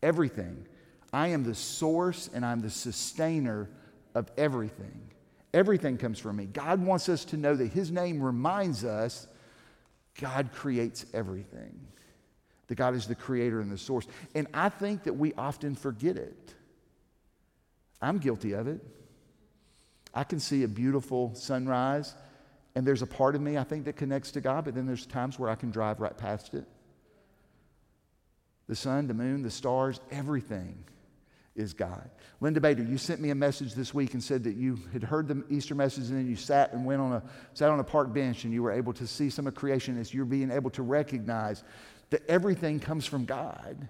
Everything. 0.03 0.67
I 1.11 1.29
am 1.29 1.43
the 1.43 1.55
source 1.55 2.29
and 2.33 2.45
I'm 2.45 2.61
the 2.61 2.69
sustainer 2.69 3.69
of 4.13 4.29
everything. 4.37 5.11
Everything 5.53 5.97
comes 5.97 6.19
from 6.19 6.35
me. 6.35 6.45
God 6.45 6.85
wants 6.85 7.07
us 7.07 7.23
to 7.25 7.37
know 7.37 7.55
that 7.55 7.67
His 7.67 7.91
name 7.91 8.21
reminds 8.21 8.83
us 8.83 9.27
God 10.19 10.51
creates 10.53 11.05
everything, 11.13 11.79
that 12.67 12.75
God 12.75 12.95
is 12.95 13.07
the 13.07 13.15
creator 13.15 13.61
and 13.61 13.71
the 13.71 13.77
source. 13.77 14.07
And 14.33 14.47
I 14.53 14.69
think 14.69 15.03
that 15.03 15.13
we 15.13 15.33
often 15.33 15.75
forget 15.75 16.17
it. 16.17 16.53
I'm 18.01 18.17
guilty 18.17 18.53
of 18.53 18.67
it. 18.67 18.81
I 20.13 20.23
can 20.23 20.39
see 20.39 20.63
a 20.63 20.67
beautiful 20.67 21.33
sunrise, 21.35 22.15
and 22.75 22.87
there's 22.87 23.01
a 23.01 23.07
part 23.07 23.35
of 23.35 23.41
me 23.41 23.57
I 23.57 23.63
think 23.63 23.85
that 23.85 23.97
connects 23.97 24.31
to 24.31 24.41
God, 24.41 24.65
but 24.65 24.75
then 24.75 24.85
there's 24.85 25.05
times 25.05 25.37
where 25.37 25.49
I 25.49 25.55
can 25.55 25.71
drive 25.71 25.99
right 25.99 26.17
past 26.17 26.53
it. 26.53 26.65
The 28.67 28.75
sun, 28.75 29.07
the 29.07 29.13
moon, 29.13 29.41
the 29.41 29.51
stars, 29.51 29.99
everything 30.11 30.83
is 31.55 31.73
God. 31.73 32.09
Linda 32.41 32.59
Bader, 32.59 32.83
you 32.83 32.97
sent 32.97 33.21
me 33.21 33.29
a 33.29 33.35
message 33.35 33.73
this 33.73 33.93
week 33.93 34.13
and 34.13 34.23
said 34.23 34.43
that 34.43 34.55
you 34.55 34.77
had 34.91 35.03
heard 35.03 35.27
the 35.27 35.43
Easter 35.49 35.73
message 35.73 36.09
and 36.09 36.17
then 36.17 36.27
you 36.27 36.35
sat 36.35 36.73
and 36.73 36.85
went 36.85 37.01
on 37.01 37.13
a 37.13 37.23
sat 37.53 37.69
on 37.69 37.79
a 37.79 37.83
park 37.83 38.13
bench 38.13 38.43
and 38.43 38.53
you 38.53 38.61
were 38.61 38.71
able 38.71 38.93
to 38.93 39.07
see 39.07 39.29
some 39.29 39.47
of 39.47 39.55
creation 39.55 39.97
as 39.97 40.13
you're 40.13 40.25
being 40.25 40.51
able 40.51 40.69
to 40.71 40.83
recognize 40.83 41.63
that 42.09 42.23
everything 42.27 42.79
comes 42.79 43.05
from 43.05 43.25
God. 43.25 43.87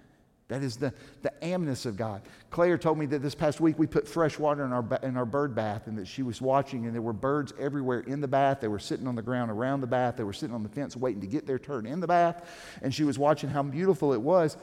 That 0.48 0.62
is 0.62 0.76
the, 0.76 0.94
the 1.22 1.32
amness 1.42 1.86
of 1.86 1.96
God. 1.96 2.22
Claire 2.50 2.78
told 2.78 2.98
me 2.98 3.06
that 3.06 3.20
this 3.20 3.34
past 3.34 3.60
week 3.60 3.78
we 3.78 3.86
put 3.86 4.06
fresh 4.06 4.38
water 4.38 4.64
in 4.64 4.72
our, 4.72 4.84
in 5.02 5.16
our 5.16 5.24
bird 5.24 5.56
bath 5.56 5.88
and 5.88 5.98
that 5.98 6.06
she 6.06 6.22
was 6.22 6.40
watching 6.40 6.86
and 6.86 6.94
there 6.94 7.02
were 7.02 7.12
birds 7.12 7.52
everywhere 7.58 8.00
in 8.00 8.20
the 8.20 8.28
bath. 8.28 8.60
They 8.60 8.68
were 8.68 8.78
sitting 8.78 9.08
on 9.08 9.16
the 9.16 9.22
ground 9.22 9.50
around 9.50 9.80
the 9.80 9.88
bath. 9.88 10.16
They 10.16 10.24
were 10.24 10.32
sitting 10.32 10.54
on 10.54 10.62
the 10.62 10.68
fence 10.68 10.96
waiting 10.96 11.20
to 11.20 11.26
get 11.26 11.46
their 11.46 11.58
turn 11.58 11.84
in 11.84 11.98
the 11.98 12.06
bath. 12.06 12.48
And 12.80 12.94
she 12.94 13.02
was 13.02 13.18
watching 13.18 13.50
how 13.50 13.64
beautiful 13.64 14.12
it 14.12 14.20
was. 14.20 14.56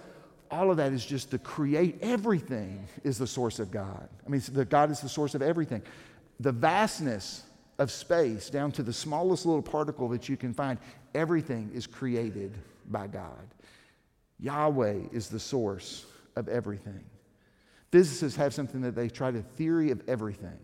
All 0.49 0.71
of 0.71 0.77
that 0.77 0.93
is 0.93 1.05
just 1.05 1.31
to 1.31 1.37
create 1.37 1.97
everything 2.01 2.87
is 3.03 3.17
the 3.17 3.27
source 3.27 3.59
of 3.59 3.69
God. 3.69 4.07
I 4.25 4.29
mean, 4.29 4.41
the, 4.53 4.63
God 4.63 4.89
is 4.89 5.01
the 5.01 5.09
source 5.09 5.35
of 5.35 5.41
everything. 5.41 5.81
The 6.39 6.51
vastness 6.51 7.43
of 7.77 7.91
space 7.91 8.49
down 8.49 8.71
to 8.73 8.83
the 8.83 8.93
smallest 8.93 9.45
little 9.45 9.61
particle 9.61 10.07
that 10.09 10.29
you 10.29 10.37
can 10.37 10.53
find, 10.53 10.77
everything 11.13 11.71
is 11.73 11.87
created 11.87 12.53
by 12.89 13.07
God. 13.07 13.47
Yahweh 14.39 14.99
is 15.11 15.29
the 15.29 15.39
source 15.39 16.05
of 16.35 16.47
everything. 16.47 17.03
Physicists 17.91 18.37
have 18.37 18.53
something 18.53 18.81
that 18.81 18.95
they 18.95 19.07
try 19.07 19.31
to 19.31 19.41
theory 19.41 19.91
of 19.91 20.01
everything. 20.07 20.59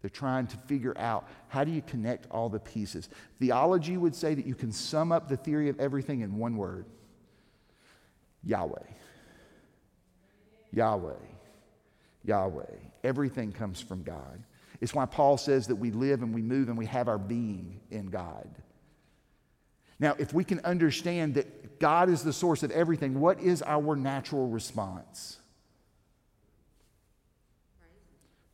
They're 0.00 0.10
trying 0.10 0.48
to 0.48 0.56
figure 0.66 0.96
out 0.98 1.28
how 1.48 1.64
do 1.64 1.70
you 1.70 1.82
connect 1.82 2.26
all 2.30 2.48
the 2.48 2.58
pieces. 2.58 3.08
Theology 3.38 3.96
would 3.96 4.14
say 4.14 4.34
that 4.34 4.46
you 4.46 4.54
can 4.54 4.72
sum 4.72 5.12
up 5.12 5.28
the 5.28 5.36
theory 5.36 5.68
of 5.68 5.78
everything 5.78 6.20
in 6.20 6.38
one 6.38 6.56
word 6.56 6.86
Yahweh. 8.44 8.82
Yahweh. 10.72 11.14
Yahweh. 12.24 12.76
Everything 13.04 13.52
comes 13.52 13.80
from 13.80 14.02
God. 14.02 14.42
It's 14.80 14.94
why 14.94 15.06
Paul 15.06 15.36
says 15.36 15.68
that 15.68 15.76
we 15.76 15.92
live 15.92 16.22
and 16.22 16.34
we 16.34 16.42
move 16.42 16.68
and 16.68 16.76
we 16.76 16.86
have 16.86 17.06
our 17.06 17.18
being 17.18 17.80
in 17.90 18.06
God. 18.06 18.48
Now, 20.02 20.16
if 20.18 20.34
we 20.34 20.42
can 20.42 20.58
understand 20.64 21.34
that 21.34 21.78
God 21.78 22.10
is 22.10 22.24
the 22.24 22.32
source 22.32 22.64
of 22.64 22.72
everything, 22.72 23.20
what 23.20 23.40
is 23.40 23.62
our 23.62 23.94
natural 23.94 24.48
response? 24.48 25.38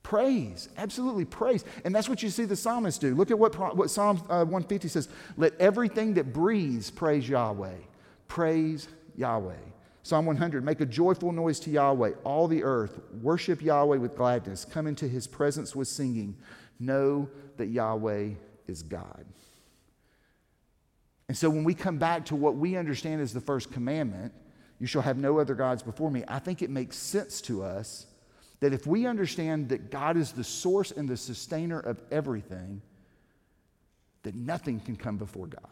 Praise. 0.03 0.69
Absolutely 0.77 1.25
praise. 1.25 1.65
And 1.87 1.95
that's 1.95 2.07
what 2.07 2.23
you 2.23 2.29
see 2.29 2.45
the 2.45 2.55
psalmist 2.55 3.01
do. 3.01 3.15
Look 3.15 3.31
at 3.31 3.39
what, 3.39 3.55
what 3.75 3.89
Psalm 3.89 4.19
uh, 4.29 4.45
150 4.45 4.89
says. 4.89 5.09
Let 5.39 5.59
everything 5.59 6.13
that 6.15 6.35
breathes 6.35 6.91
praise 6.91 7.27
Yahweh. 7.27 7.77
Praise 8.27 8.87
Yahweh. 9.17 9.55
Psalm 10.03 10.27
100 10.27 10.63
Make 10.63 10.83
a 10.83 10.87
joyful 10.87 11.33
noise 11.33 11.61
to 11.61 11.71
Yahweh, 11.71 12.13
all 12.25 12.47
the 12.47 12.63
earth. 12.63 13.01
Worship 13.23 13.63
Yahweh 13.63 13.97
with 13.97 14.17
gladness. 14.17 14.67
Come 14.67 14.87
into 14.87 15.09
his 15.09 15.27
presence 15.27 15.75
with 15.75 15.89
singing. 15.89 16.37
Know 16.79 17.31
that 17.57 17.69
Yahweh 17.69 18.33
is 18.67 18.83
God. 18.83 19.25
And 21.29 21.37
so 21.37 21.51
when 21.51 21.63
we 21.63 21.75
come 21.75 21.99
back 21.99 22.25
to 22.27 22.37
what 22.37 22.57
we 22.57 22.77
understand 22.77 23.21
as 23.21 23.33
the 23.33 23.41
first 23.41 23.71
commandment, 23.71 24.33
you 24.79 24.87
shall 24.87 25.03
have 25.03 25.19
no 25.19 25.39
other 25.39 25.55
gods 25.55 25.83
before 25.83 26.11
me, 26.11 26.25
I 26.27 26.39
think 26.39 26.63
it 26.63 26.71
makes 26.71 26.97
sense 26.97 27.41
to 27.43 27.63
us 27.63 28.07
that 28.61 28.73
if 28.73 28.87
we 28.87 29.07
understand 29.07 29.69
that 29.69 29.91
God 29.91 30.17
is 30.17 30.33
the 30.33 30.45
source 30.45 30.91
and 30.91 31.09
the 31.09 31.17
sustainer 31.17 31.79
of 31.79 32.01
everything, 32.11 32.83
that 34.23 34.35
nothing 34.35 34.81
can 34.81 34.97
come 34.97 35.17
before 35.17 35.47
God. 35.47 35.71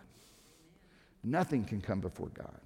Nothing 1.25 1.65
can 1.65 1.81
come 1.81 2.01
before 2.01 2.29
God. 2.29 2.61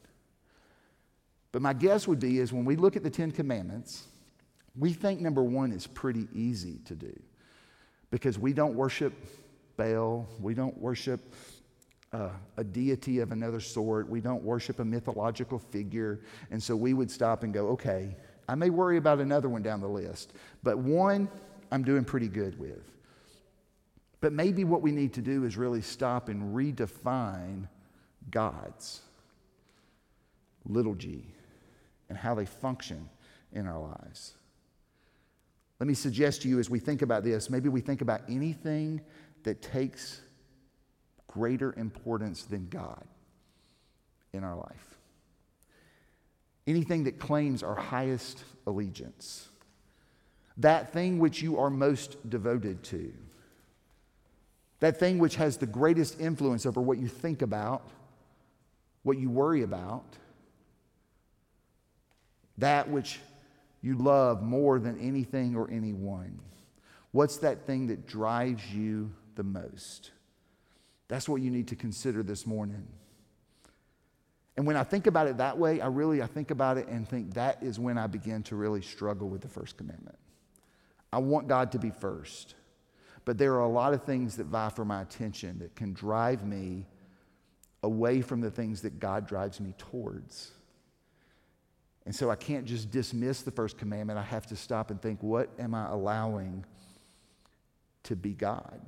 But 1.52 1.62
my 1.62 1.72
guess 1.72 2.06
would 2.06 2.20
be 2.20 2.38
is 2.38 2.52
when 2.52 2.64
we 2.64 2.76
look 2.76 2.96
at 2.96 3.02
the 3.02 3.10
Ten 3.10 3.30
Commandments, 3.30 4.06
we 4.78 4.92
think 4.92 5.20
number 5.20 5.42
one 5.42 5.72
is 5.72 5.86
pretty 5.86 6.28
easy 6.34 6.78
to 6.84 6.94
do 6.94 7.18
because 8.10 8.38
we 8.38 8.52
don't 8.52 8.74
worship 8.74 9.12
Baal, 9.76 10.28
we 10.40 10.52
don't 10.52 10.76
worship 10.78 11.34
uh, 12.12 12.30
a 12.56 12.64
deity 12.64 13.20
of 13.20 13.32
another 13.32 13.60
sort, 13.60 14.08
we 14.08 14.20
don't 14.20 14.42
worship 14.42 14.80
a 14.80 14.84
mythological 14.84 15.58
figure, 15.58 16.20
and 16.50 16.62
so 16.62 16.74
we 16.74 16.92
would 16.92 17.10
stop 17.10 17.44
and 17.44 17.54
go, 17.54 17.68
okay, 17.68 18.16
I 18.48 18.54
may 18.56 18.70
worry 18.70 18.96
about 18.96 19.20
another 19.20 19.48
one 19.48 19.62
down 19.62 19.80
the 19.80 19.88
list, 19.88 20.32
but 20.62 20.76
one 20.76 21.28
I'm 21.70 21.84
doing 21.84 22.04
pretty 22.04 22.28
good 22.28 22.58
with. 22.58 22.90
But 24.20 24.32
maybe 24.32 24.64
what 24.64 24.82
we 24.82 24.90
need 24.90 25.14
to 25.14 25.22
do 25.22 25.44
is 25.44 25.56
really 25.56 25.80
stop 25.80 26.28
and 26.28 26.54
redefine 26.54 27.68
gods, 28.30 29.02
little 30.66 30.94
g, 30.94 31.24
and 32.08 32.18
how 32.18 32.34
they 32.34 32.44
function 32.44 33.08
in 33.52 33.66
our 33.66 33.80
lives. 33.80 34.34
Let 35.78 35.86
me 35.86 35.94
suggest 35.94 36.42
to 36.42 36.48
you 36.48 36.58
as 36.58 36.68
we 36.68 36.78
think 36.78 37.02
about 37.02 37.24
this, 37.24 37.48
maybe 37.48 37.68
we 37.68 37.80
think 37.80 38.02
about 38.02 38.22
anything 38.28 39.00
that 39.44 39.62
takes 39.62 40.20
greater 41.30 41.72
importance 41.76 42.42
than 42.42 42.68
God 42.68 43.04
in 44.32 44.44
our 44.44 44.56
life. 44.56 44.98
Anything 46.66 47.04
that 47.04 47.18
claims 47.18 47.62
our 47.62 47.74
highest 47.74 48.42
allegiance. 48.66 49.48
That 50.56 50.92
thing 50.92 51.18
which 51.18 51.40
you 51.40 51.58
are 51.58 51.70
most 51.70 52.28
devoted 52.28 52.82
to. 52.84 53.12
That 54.80 54.98
thing 54.98 55.18
which 55.18 55.36
has 55.36 55.56
the 55.56 55.66
greatest 55.66 56.20
influence 56.20 56.66
over 56.66 56.80
what 56.80 56.98
you 56.98 57.08
think 57.08 57.42
about, 57.42 57.88
what 59.02 59.18
you 59.18 59.30
worry 59.30 59.62
about. 59.62 60.04
That 62.58 62.90
which 62.90 63.20
you 63.82 63.96
love 63.96 64.42
more 64.42 64.78
than 64.78 64.98
anything 64.98 65.56
or 65.56 65.70
anyone. 65.70 66.40
What's 67.12 67.38
that 67.38 67.66
thing 67.66 67.86
that 67.88 68.06
drives 68.06 68.62
you 68.72 69.12
the 69.34 69.42
most? 69.42 70.10
That's 71.10 71.28
what 71.28 71.42
you 71.42 71.50
need 71.50 71.66
to 71.68 71.76
consider 71.76 72.22
this 72.22 72.46
morning. 72.46 72.86
And 74.56 74.64
when 74.64 74.76
I 74.76 74.84
think 74.84 75.08
about 75.08 75.26
it 75.26 75.38
that 75.38 75.58
way, 75.58 75.80
I 75.80 75.88
really 75.88 76.22
I 76.22 76.28
think 76.28 76.52
about 76.52 76.78
it 76.78 76.86
and 76.86 77.06
think 77.06 77.34
that 77.34 77.60
is 77.64 77.80
when 77.80 77.98
I 77.98 78.06
begin 78.06 78.44
to 78.44 78.54
really 78.54 78.80
struggle 78.80 79.28
with 79.28 79.40
the 79.40 79.48
first 79.48 79.76
commandment. 79.76 80.16
I 81.12 81.18
want 81.18 81.48
God 81.48 81.72
to 81.72 81.80
be 81.80 81.90
first. 81.90 82.54
But 83.24 83.38
there 83.38 83.54
are 83.54 83.62
a 83.62 83.68
lot 83.68 83.92
of 83.92 84.04
things 84.04 84.36
that 84.36 84.46
vie 84.46 84.68
for 84.68 84.84
my 84.84 85.02
attention 85.02 85.58
that 85.58 85.74
can 85.74 85.92
drive 85.94 86.46
me 86.46 86.86
away 87.82 88.20
from 88.20 88.40
the 88.40 88.50
things 88.50 88.82
that 88.82 89.00
God 89.00 89.26
drives 89.26 89.60
me 89.60 89.74
towards. 89.78 90.52
And 92.06 92.14
so 92.14 92.30
I 92.30 92.36
can't 92.36 92.66
just 92.66 92.88
dismiss 92.92 93.42
the 93.42 93.50
first 93.50 93.78
commandment. 93.78 94.16
I 94.16 94.22
have 94.22 94.46
to 94.46 94.56
stop 94.56 94.92
and 94.92 95.02
think, 95.02 95.24
what 95.24 95.50
am 95.58 95.74
I 95.74 95.88
allowing 95.88 96.64
to 98.04 98.14
be 98.14 98.32
God? 98.32 98.80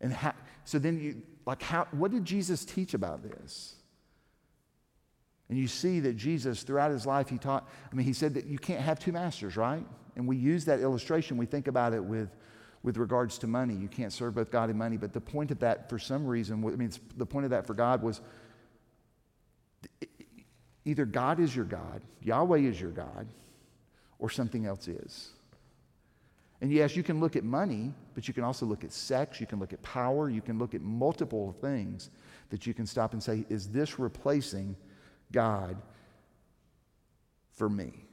And 0.00 0.12
how, 0.12 0.34
so 0.64 0.78
then 0.78 1.00
you, 1.00 1.22
like, 1.46 1.62
how, 1.62 1.86
what 1.92 2.10
did 2.10 2.24
Jesus 2.24 2.64
teach 2.64 2.94
about 2.94 3.22
this? 3.22 3.76
And 5.48 5.58
you 5.58 5.68
see 5.68 6.00
that 6.00 6.16
Jesus, 6.16 6.62
throughout 6.62 6.90
his 6.90 7.06
life, 7.06 7.28
he 7.28 7.38
taught, 7.38 7.68
I 7.90 7.94
mean, 7.94 8.06
he 8.06 8.12
said 8.12 8.34
that 8.34 8.46
you 8.46 8.58
can't 8.58 8.80
have 8.80 8.98
two 8.98 9.12
masters, 9.12 9.56
right? 9.56 9.84
And 10.16 10.26
we 10.26 10.36
use 10.36 10.64
that 10.64 10.80
illustration. 10.80 11.36
We 11.36 11.46
think 11.46 11.68
about 11.68 11.92
it 11.92 12.02
with, 12.02 12.30
with 12.82 12.96
regards 12.96 13.38
to 13.38 13.46
money. 13.46 13.74
You 13.74 13.88
can't 13.88 14.12
serve 14.12 14.34
both 14.34 14.50
God 14.50 14.70
and 14.70 14.78
money. 14.78 14.96
But 14.96 15.12
the 15.12 15.20
point 15.20 15.50
of 15.50 15.58
that, 15.60 15.90
for 15.90 15.98
some 15.98 16.26
reason, 16.26 16.64
I 16.64 16.76
mean, 16.76 16.90
the 17.16 17.26
point 17.26 17.44
of 17.44 17.50
that 17.50 17.66
for 17.66 17.74
God 17.74 18.02
was 18.02 18.20
either 20.84 21.04
God 21.04 21.40
is 21.40 21.54
your 21.54 21.66
God, 21.66 22.02
Yahweh 22.22 22.60
is 22.60 22.80
your 22.80 22.90
God, 22.90 23.26
or 24.18 24.30
something 24.30 24.64
else 24.64 24.88
is. 24.88 25.33
And 26.64 26.72
yes, 26.72 26.96
you 26.96 27.02
can 27.02 27.20
look 27.20 27.36
at 27.36 27.44
money, 27.44 27.92
but 28.14 28.26
you 28.26 28.32
can 28.32 28.42
also 28.42 28.64
look 28.64 28.84
at 28.84 28.90
sex, 28.90 29.38
you 29.38 29.46
can 29.46 29.58
look 29.60 29.74
at 29.74 29.82
power, 29.82 30.30
you 30.30 30.40
can 30.40 30.58
look 30.58 30.74
at 30.74 30.80
multiple 30.80 31.54
things 31.60 32.08
that 32.48 32.66
you 32.66 32.72
can 32.72 32.86
stop 32.86 33.12
and 33.12 33.22
say, 33.22 33.44
is 33.50 33.68
this 33.68 33.98
replacing 33.98 34.74
God 35.30 35.76
for 37.52 37.68
me? 37.68 38.06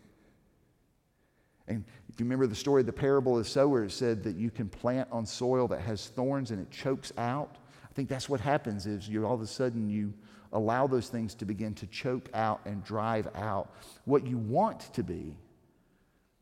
And 1.70 1.86
if 2.10 2.20
you 2.20 2.26
remember 2.26 2.46
the 2.46 2.54
story 2.54 2.82
of 2.82 2.88
the 2.88 2.92
parable 2.92 3.38
of 3.38 3.46
the 3.46 3.50
sower, 3.50 3.86
it 3.86 3.94
said 3.94 4.22
that 4.24 4.36
you 4.36 4.52
can 4.52 4.68
plant 4.68 5.08
on 5.14 5.26
soil 5.26 5.66
that 5.70 5.80
has 5.80 6.08
thorns 6.08 6.52
and 6.52 6.60
it 6.60 6.70
chokes 6.70 7.14
out. 7.18 7.56
I 7.90 7.94
think 7.94 8.10
that's 8.10 8.28
what 8.28 8.42
happens 8.42 8.86
is 8.86 9.08
you 9.08 9.26
all 9.26 9.36
of 9.36 9.42
a 9.42 9.48
sudden 9.48 9.90
you 9.90 10.14
allow 10.52 10.88
those 10.88 11.08
things 11.08 11.36
to 11.36 11.46
begin 11.46 11.74
to 11.76 11.88
choke 11.88 12.28
out 12.34 12.60
and 12.66 12.84
drive 12.84 13.30
out 13.34 13.74
what 14.04 14.28
you 14.28 14.38
want 14.38 14.94
to 14.94 15.04
be, 15.04 15.38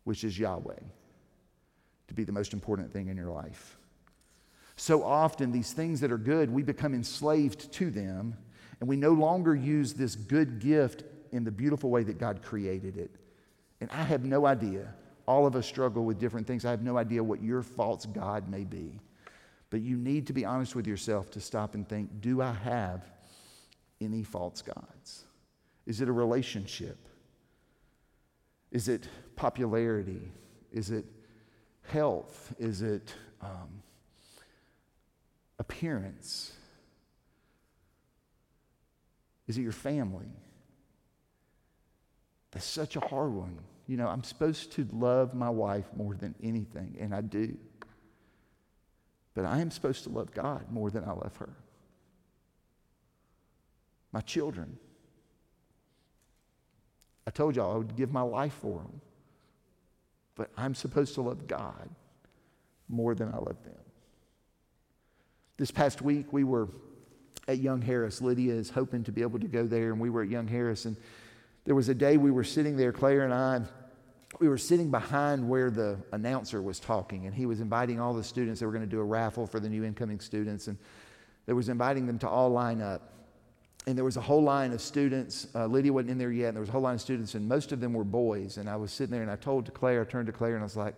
which 0.06 0.24
is 0.24 0.40
Yahweh 0.40 0.80
to 2.10 2.14
be 2.16 2.24
the 2.24 2.32
most 2.32 2.54
important 2.54 2.92
thing 2.92 3.08
in 3.08 3.16
your 3.16 3.32
life. 3.32 3.78
So 4.76 5.04
often, 5.04 5.52
these 5.52 5.74
things 5.74 6.02
that 6.02 6.12
are 6.12 6.18
good, 6.18 6.50
we 6.50 6.64
become 6.64 6.94
enslaved 6.94 7.72
to 7.74 7.92
them, 7.92 8.36
and 8.80 8.90
we 8.90 8.96
no 8.96 9.12
longer 9.12 9.56
use 9.56 9.94
this 9.94 10.16
good 10.16 10.60
gift 10.60 11.04
in 11.32 11.44
the 11.44 11.52
beautiful 11.52 11.92
way 11.92 12.04
that 12.04 12.18
God 12.18 12.42
created 12.42 12.98
it. 12.98 13.12
And 13.80 13.92
I 13.92 14.04
have 14.04 14.26
no 14.26 14.46
idea. 14.46 14.94
All 15.28 15.46
of 15.46 15.56
us 15.56 15.68
struggle 15.68 16.04
with 16.04 16.18
different 16.18 16.48
things. 16.48 16.66
I 16.66 16.72
have 16.72 16.82
no 16.82 16.98
idea 16.98 17.24
what 17.24 17.44
your 17.44 17.62
false 17.62 18.08
God 18.08 18.50
may 18.50 18.64
be. 18.64 19.00
But 19.70 19.82
you 19.82 19.96
need 19.96 20.26
to 20.28 20.34
be 20.34 20.46
honest 20.46 20.76
with 20.76 20.88
yourself 20.88 21.30
to 21.32 21.40
stop 21.40 21.76
and 21.76 21.88
think 21.88 22.22
do 22.22 22.42
I 22.42 22.54
have 22.54 23.06
any 24.02 24.24
false 24.24 24.64
gods? 24.64 25.26
Is 25.86 26.02
it 26.02 26.10
a 26.10 26.12
relationship? 26.12 26.98
Is 28.72 28.88
it 28.88 29.08
popularity? 29.36 30.32
Is 30.72 30.90
it 30.90 31.06
health? 31.90 32.54
Is 32.60 32.82
it 32.82 33.14
um, 33.42 33.84
appearance? 35.58 36.54
Is 39.48 39.58
it 39.58 39.62
your 39.62 39.72
family? 39.72 40.28
That's 42.52 42.66
such 42.66 42.96
a 42.96 43.00
hard 43.00 43.34
one. 43.34 43.60
You 43.88 43.98
know, 43.98 44.08
I'm 44.08 44.24
supposed 44.24 44.72
to 44.74 44.88
love 44.92 45.34
my 45.34 45.50
wife 45.50 45.86
more 45.96 46.16
than 46.16 46.36
anything, 46.44 46.98
and 47.00 47.14
I 47.14 47.22
do. 47.22 47.58
But 49.34 49.46
I 49.46 49.60
am 49.60 49.72
supposed 49.72 50.04
to 50.04 50.10
love 50.10 50.32
God 50.34 50.72
more 50.72 50.92
than 50.92 51.04
I 51.04 51.12
love 51.12 51.36
her. 51.38 51.50
My 54.12 54.22
children. 54.22 54.78
I 57.26 57.32
told 57.32 57.56
y'all 57.56 57.74
I 57.74 57.78
would 57.78 57.96
give 57.96 58.12
my 58.12 58.22
life 58.22 58.54
for 58.62 58.80
them 58.80 59.02
but 60.40 60.50
I'm 60.56 60.74
supposed 60.74 61.16
to 61.16 61.22
love 61.22 61.48
God 61.48 61.90
more 62.88 63.14
than 63.14 63.28
I 63.28 63.36
love 63.36 63.62
them. 63.66 63.76
This 65.58 65.70
past 65.70 66.02
week, 66.02 66.32
we 66.32 66.46
were 66.46 66.70
at 67.50 67.58
Young 67.58 67.82
Harris. 67.82 68.22
Lydia 68.22 68.54
is 68.54 68.70
hoping 68.70 69.04
to 69.04 69.12
be 69.12 69.22
able 69.22 69.40
to 69.40 69.50
go 69.50 69.68
there, 69.68 69.92
and 69.92 70.00
we 70.00 70.10
were 70.10 70.24
at 70.24 70.30
Young 70.30 70.48
Harris. 70.48 70.86
And 70.86 70.96
there 71.66 71.76
was 71.76 71.90
a 71.90 71.94
day 71.94 72.16
we 72.16 72.32
were 72.32 72.46
sitting 72.46 72.78
there, 72.78 72.94
Claire 72.94 73.26
and 73.26 73.34
I, 73.34 73.64
we 74.40 74.48
were 74.48 74.58
sitting 74.58 74.90
behind 74.90 75.50
where 75.50 75.70
the 75.70 75.98
announcer 76.14 76.62
was 76.62 76.80
talking, 76.80 77.26
and 77.26 77.36
he 77.36 77.46
was 77.46 77.60
inviting 77.60 78.00
all 78.00 78.14
the 78.14 78.24
students. 78.24 78.62
They 78.62 78.66
were 78.66 78.72
going 78.72 78.86
to 78.86 78.90
do 78.90 79.02
a 79.02 79.04
raffle 79.04 79.46
for 79.46 79.60
the 79.60 79.68
new 79.68 79.84
incoming 79.84 80.22
students, 80.22 80.68
and 80.68 80.78
they 81.48 81.54
was 81.54 81.68
inviting 81.68 82.08
them 82.08 82.18
to 82.20 82.30
all 82.30 82.50
line 82.50 82.82
up 82.82 83.12
and 83.88 83.98
there 83.98 84.06
was 84.06 84.18
a 84.18 84.22
whole 84.22 84.44
line 84.44 84.72
of 84.72 84.82
students. 84.82 85.48
Uh, 85.56 85.66
Lydia 85.66 85.92
wasn't 85.92 86.12
in 86.12 86.18
there 86.18 86.32
yet, 86.32 86.50
and 86.50 86.58
there 86.58 86.62
was 86.62 86.70
a 86.70 86.72
whole 86.72 86.82
line 86.82 86.96
of 86.96 87.02
students, 87.02 87.36
and 87.36 87.48
most 87.48 87.72
of 87.72 87.80
them 87.80 87.94
were 87.94 88.04
boys. 88.04 88.58
And 88.58 88.70
I 88.70 88.76
was 88.76 88.92
sitting 88.92 89.12
there, 89.12 89.22
and 89.22 89.32
I 89.32 89.36
told 89.36 89.66
to 89.66 89.72
Claire, 89.72 90.02
I 90.02 90.06
turned 90.06 90.28
to 90.28 90.34
Claire, 90.34 90.56
and 90.56 90.62
I 90.62 90.64
was 90.64 90.76
like, 90.76 90.96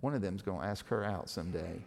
one 0.00 0.14
of 0.14 0.20
them's 0.20 0.42
going 0.42 0.60
to 0.60 0.66
ask 0.66 0.86
her 0.88 1.04
out 1.04 1.30
someday. 1.30 1.78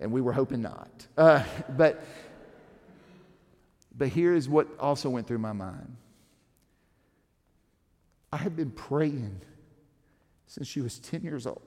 and 0.00 0.10
we 0.10 0.20
were 0.20 0.32
hoping 0.32 0.62
not. 0.62 1.06
Uh, 1.16 1.42
but, 1.76 2.02
but 3.96 4.08
here 4.08 4.34
is 4.34 4.48
what 4.48 4.68
also 4.80 5.10
went 5.10 5.26
through 5.26 5.38
my 5.38 5.52
mind. 5.52 5.96
I 8.32 8.38
have 8.38 8.56
been 8.56 8.70
praying 8.70 9.40
since 10.46 10.66
she 10.66 10.80
was 10.80 10.98
10 10.98 11.22
years 11.22 11.46
old 11.46 11.62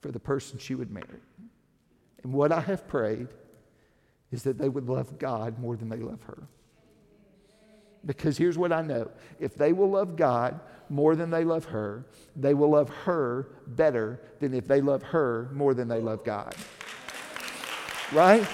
for 0.00 0.12
the 0.12 0.20
person 0.20 0.58
she 0.58 0.74
would 0.74 0.90
marry. 0.90 1.20
And 2.22 2.32
what 2.32 2.52
I 2.52 2.60
have 2.60 2.86
prayed 2.86 3.28
is 4.30 4.42
that 4.42 4.58
they 4.58 4.68
would 4.68 4.88
love 4.88 5.18
God 5.18 5.58
more 5.58 5.76
than 5.76 5.88
they 5.88 5.96
love 5.96 6.22
her. 6.22 6.42
Because 8.04 8.38
here's 8.38 8.56
what 8.56 8.72
I 8.72 8.82
know 8.82 9.10
if 9.40 9.54
they 9.54 9.72
will 9.72 9.90
love 9.90 10.16
God 10.16 10.60
more 10.88 11.14
than 11.16 11.30
they 11.30 11.44
love 11.44 11.66
her, 11.66 12.06
they 12.36 12.54
will 12.54 12.70
love 12.70 12.88
her 12.88 13.48
better 13.66 14.20
than 14.40 14.54
if 14.54 14.66
they 14.66 14.80
love 14.80 15.02
her 15.02 15.48
more 15.52 15.74
than 15.74 15.88
they 15.88 16.00
love 16.00 16.24
God. 16.24 16.54
Right? 18.12 18.46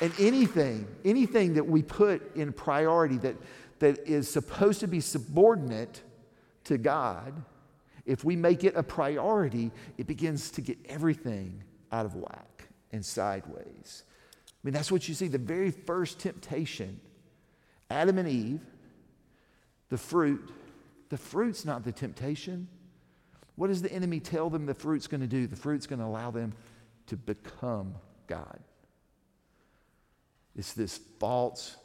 And 0.00 0.12
anything, 0.18 0.86
anything 1.04 1.54
that 1.54 1.66
we 1.66 1.82
put 1.82 2.34
in 2.34 2.52
priority 2.52 3.18
that, 3.18 3.36
that 3.78 3.98
is 4.08 4.28
supposed 4.28 4.80
to 4.80 4.88
be 4.88 5.00
subordinate 5.00 6.02
to 6.64 6.78
God, 6.78 7.34
if 8.04 8.24
we 8.24 8.34
make 8.34 8.64
it 8.64 8.74
a 8.74 8.82
priority, 8.82 9.70
it 9.98 10.06
begins 10.06 10.50
to 10.52 10.60
get 10.60 10.78
everything 10.88 11.62
out 11.92 12.06
of 12.06 12.16
whack 12.16 12.51
and 12.92 13.04
sideways. 13.04 14.04
I 14.46 14.58
mean, 14.62 14.74
that's 14.74 14.92
what 14.92 15.08
you 15.08 15.14
see. 15.14 15.28
The 15.28 15.38
very 15.38 15.70
first 15.70 16.20
temptation, 16.20 17.00
Adam 17.90 18.18
and 18.18 18.28
Eve, 18.28 18.60
the 19.88 19.98
fruit, 19.98 20.52
the 21.08 21.16
fruit's 21.16 21.64
not 21.64 21.84
the 21.84 21.92
temptation. 21.92 22.68
What 23.56 23.68
does 23.68 23.82
the 23.82 23.92
enemy 23.92 24.20
tell 24.20 24.50
them 24.50 24.66
the 24.66 24.74
fruit's 24.74 25.06
going 25.06 25.20
to 25.20 25.26
do? 25.26 25.46
The 25.46 25.56
fruit's 25.56 25.86
going 25.86 25.98
to 25.98 26.06
allow 26.06 26.30
them 26.30 26.52
to 27.08 27.16
become 27.16 27.94
God. 28.26 28.60
It's 30.54 30.74
this 30.74 31.00
false 31.18 31.76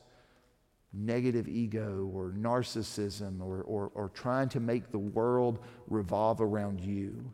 negative 0.93 1.47
ego 1.47 2.09
or 2.13 2.31
narcissism 2.37 3.41
or, 3.41 3.61
or, 3.63 3.91
or 3.93 4.09
trying 4.09 4.49
to 4.49 4.59
make 4.59 4.91
the 4.91 4.99
world 4.99 5.59
revolve 5.87 6.41
around 6.41 6.79
you. 6.79 7.31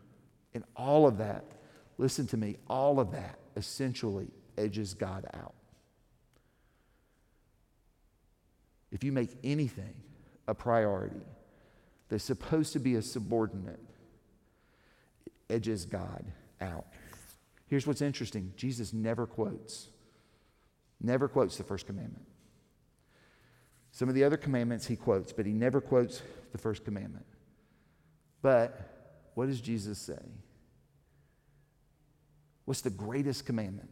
And 0.53 0.63
all 0.75 1.05
of 1.05 1.17
that, 1.17 1.43
listen 1.97 2.27
to 2.27 2.37
me, 2.37 2.57
all 2.67 2.99
of 2.99 3.11
that 3.11 3.39
essentially 3.55 4.27
edges 4.57 4.93
God 4.93 5.25
out. 5.33 5.53
If 8.91 9.03
you 9.03 9.11
make 9.11 9.31
anything 9.43 9.95
a 10.47 10.53
priority 10.53 11.21
that's 12.09 12.23
supposed 12.23 12.73
to 12.73 12.79
be 12.79 12.95
a 12.95 13.01
subordinate, 13.01 13.79
it 15.25 15.33
edges 15.49 15.85
God 15.85 16.25
out. 16.61 16.85
Here's 17.67 17.87
what's 17.87 18.01
interesting 18.01 18.53
Jesus 18.55 18.93
never 18.93 19.25
quotes, 19.25 19.89
never 21.01 21.27
quotes 21.27 21.57
the 21.57 21.63
first 21.63 21.87
commandment. 21.87 22.25
Some 23.91 24.09
of 24.09 24.15
the 24.15 24.23
other 24.23 24.37
commandments 24.37 24.87
he 24.87 24.95
quotes, 24.95 25.33
but 25.33 25.45
he 25.45 25.53
never 25.53 25.79
quotes 25.81 26.21
the 26.51 26.57
first 26.57 26.83
commandment. 26.83 27.25
But 28.41 29.29
what 29.35 29.47
does 29.47 29.61
Jesus 29.61 29.99
say? 29.99 30.21
What's 32.65 32.81
the 32.81 32.89
greatest 32.89 33.45
commandment? 33.45 33.89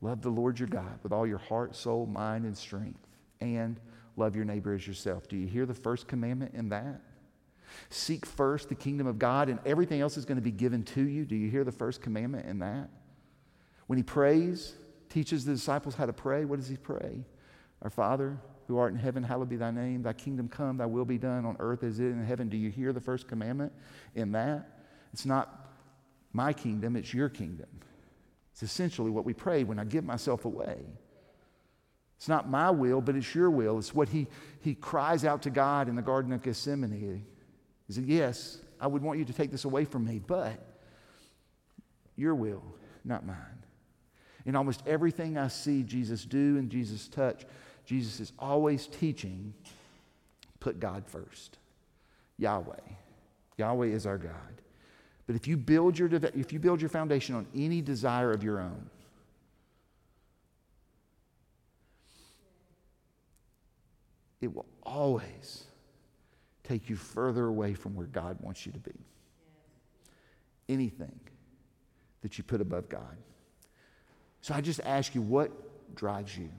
Love 0.00 0.22
the 0.22 0.30
Lord 0.30 0.58
your 0.58 0.68
God 0.68 0.98
with 1.02 1.12
all 1.12 1.26
your 1.26 1.38
heart, 1.38 1.74
soul, 1.76 2.06
mind, 2.06 2.44
and 2.44 2.56
strength, 2.56 3.06
and 3.40 3.80
love 4.16 4.36
your 4.36 4.44
neighbor 4.44 4.74
as 4.74 4.86
yourself. 4.86 5.28
Do 5.28 5.36
you 5.36 5.46
hear 5.46 5.66
the 5.66 5.74
first 5.74 6.08
commandment 6.08 6.54
in 6.54 6.68
that? 6.70 7.00
Seek 7.88 8.26
first 8.26 8.68
the 8.68 8.74
kingdom 8.74 9.06
of 9.06 9.18
God, 9.18 9.48
and 9.48 9.58
everything 9.64 10.00
else 10.00 10.16
is 10.16 10.24
going 10.24 10.36
to 10.36 10.42
be 10.42 10.50
given 10.50 10.82
to 10.84 11.02
you. 11.02 11.24
Do 11.24 11.36
you 11.36 11.50
hear 11.50 11.64
the 11.64 11.72
first 11.72 12.02
commandment 12.02 12.46
in 12.46 12.58
that? 12.58 12.90
When 13.86 13.96
he 13.96 14.02
prays, 14.02 14.74
teaches 15.08 15.44
the 15.44 15.52
disciples 15.52 15.94
how 15.94 16.06
to 16.06 16.12
pray, 16.12 16.44
what 16.44 16.58
does 16.58 16.68
he 16.68 16.76
pray? 16.76 17.24
Our 17.82 17.90
Father, 17.90 18.38
who 18.66 18.78
art 18.78 18.92
in 18.92 18.98
heaven, 18.98 19.22
hallowed 19.22 19.48
be 19.48 19.56
thy 19.56 19.70
name. 19.70 20.02
Thy 20.02 20.12
kingdom 20.12 20.48
come, 20.48 20.76
thy 20.76 20.86
will 20.86 21.04
be 21.04 21.18
done 21.18 21.44
on 21.44 21.56
earth 21.58 21.82
as 21.82 22.00
it 22.00 22.06
is 22.06 22.12
in 22.12 22.24
heaven. 22.24 22.48
Do 22.48 22.56
you 22.56 22.70
hear 22.70 22.92
the 22.92 23.00
first 23.00 23.28
commandment 23.28 23.72
in 24.14 24.32
that? 24.32 24.68
It's 25.12 25.26
not 25.26 25.63
my 26.34 26.52
kingdom, 26.52 26.96
it's 26.96 27.14
your 27.14 27.28
kingdom. 27.28 27.68
It's 28.52 28.62
essentially 28.62 29.10
what 29.10 29.24
we 29.24 29.32
pray 29.32 29.64
when 29.64 29.78
I 29.78 29.84
give 29.84 30.04
myself 30.04 30.44
away. 30.44 30.84
It's 32.16 32.28
not 32.28 32.48
my 32.48 32.70
will, 32.70 33.00
but 33.00 33.16
it's 33.16 33.34
your 33.34 33.50
will. 33.50 33.78
It's 33.78 33.94
what 33.94 34.08
he, 34.08 34.26
he 34.60 34.74
cries 34.74 35.24
out 35.24 35.42
to 35.42 35.50
God 35.50 35.88
in 35.88 35.96
the 35.96 36.02
Garden 36.02 36.32
of 36.32 36.42
Gethsemane. 36.42 37.24
He 37.86 37.92
said, 37.92 38.04
Yes, 38.04 38.58
I 38.80 38.86
would 38.86 39.02
want 39.02 39.18
you 39.18 39.24
to 39.24 39.32
take 39.32 39.50
this 39.50 39.64
away 39.64 39.84
from 39.84 40.04
me, 40.04 40.20
but 40.24 40.58
your 42.16 42.34
will, 42.34 42.62
not 43.04 43.26
mine. 43.26 43.36
In 44.46 44.56
almost 44.56 44.82
everything 44.86 45.38
I 45.38 45.48
see 45.48 45.82
Jesus 45.82 46.24
do 46.24 46.58
and 46.58 46.70
Jesus 46.70 47.08
touch, 47.08 47.44
Jesus 47.84 48.20
is 48.20 48.32
always 48.38 48.86
teaching 48.86 49.54
put 50.60 50.80
God 50.80 51.04
first. 51.06 51.58
Yahweh. 52.38 52.76
Yahweh 53.58 53.88
is 53.88 54.06
our 54.06 54.18
God. 54.18 54.62
But 55.26 55.36
if 55.36 55.48
you 55.48 55.56
build 55.56 55.98
your, 55.98 56.10
if 56.34 56.52
you 56.52 56.58
build 56.58 56.80
your 56.80 56.90
foundation 56.90 57.34
on 57.34 57.46
any 57.54 57.80
desire 57.80 58.30
of 58.30 58.42
your 58.44 58.60
own, 58.60 58.90
it 64.40 64.54
will 64.54 64.66
always 64.82 65.64
take 66.62 66.90
you 66.90 66.96
further 66.96 67.46
away 67.46 67.74
from 67.74 67.94
where 67.94 68.06
God 68.06 68.38
wants 68.40 68.66
you 68.66 68.72
to 68.72 68.78
be. 68.78 68.94
Anything 70.68 71.18
that 72.22 72.38
you 72.38 72.44
put 72.44 72.60
above 72.60 72.88
God. 72.88 73.16
So 74.40 74.54
I 74.54 74.60
just 74.60 74.80
ask 74.80 75.14
you, 75.14 75.22
what 75.22 75.50
drives 75.94 76.36
you? 76.36 76.50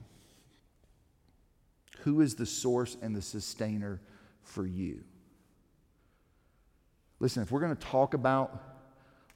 Who 2.00 2.20
is 2.20 2.34
the 2.34 2.46
source 2.46 2.96
and 3.02 3.14
the 3.14 3.22
sustainer 3.22 4.00
for 4.42 4.66
you? 4.66 5.02
Listen, 7.26 7.42
if 7.42 7.50
we're 7.50 7.58
going 7.58 7.74
to 7.74 7.86
talk 7.86 8.14
about 8.14 8.62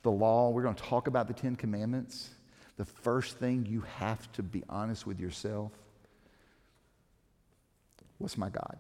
the 0.02 0.12
law, 0.12 0.50
we're 0.50 0.62
going 0.62 0.76
to 0.76 0.82
talk 0.84 1.08
about 1.08 1.26
the 1.26 1.34
Ten 1.34 1.56
Commandments, 1.56 2.30
the 2.76 2.84
first 2.84 3.38
thing 3.38 3.66
you 3.68 3.80
have 3.98 4.30
to 4.34 4.44
be 4.44 4.62
honest 4.68 5.08
with 5.08 5.18
yourself 5.18 5.72
what's 8.18 8.38
my 8.38 8.48
God? 8.48 8.78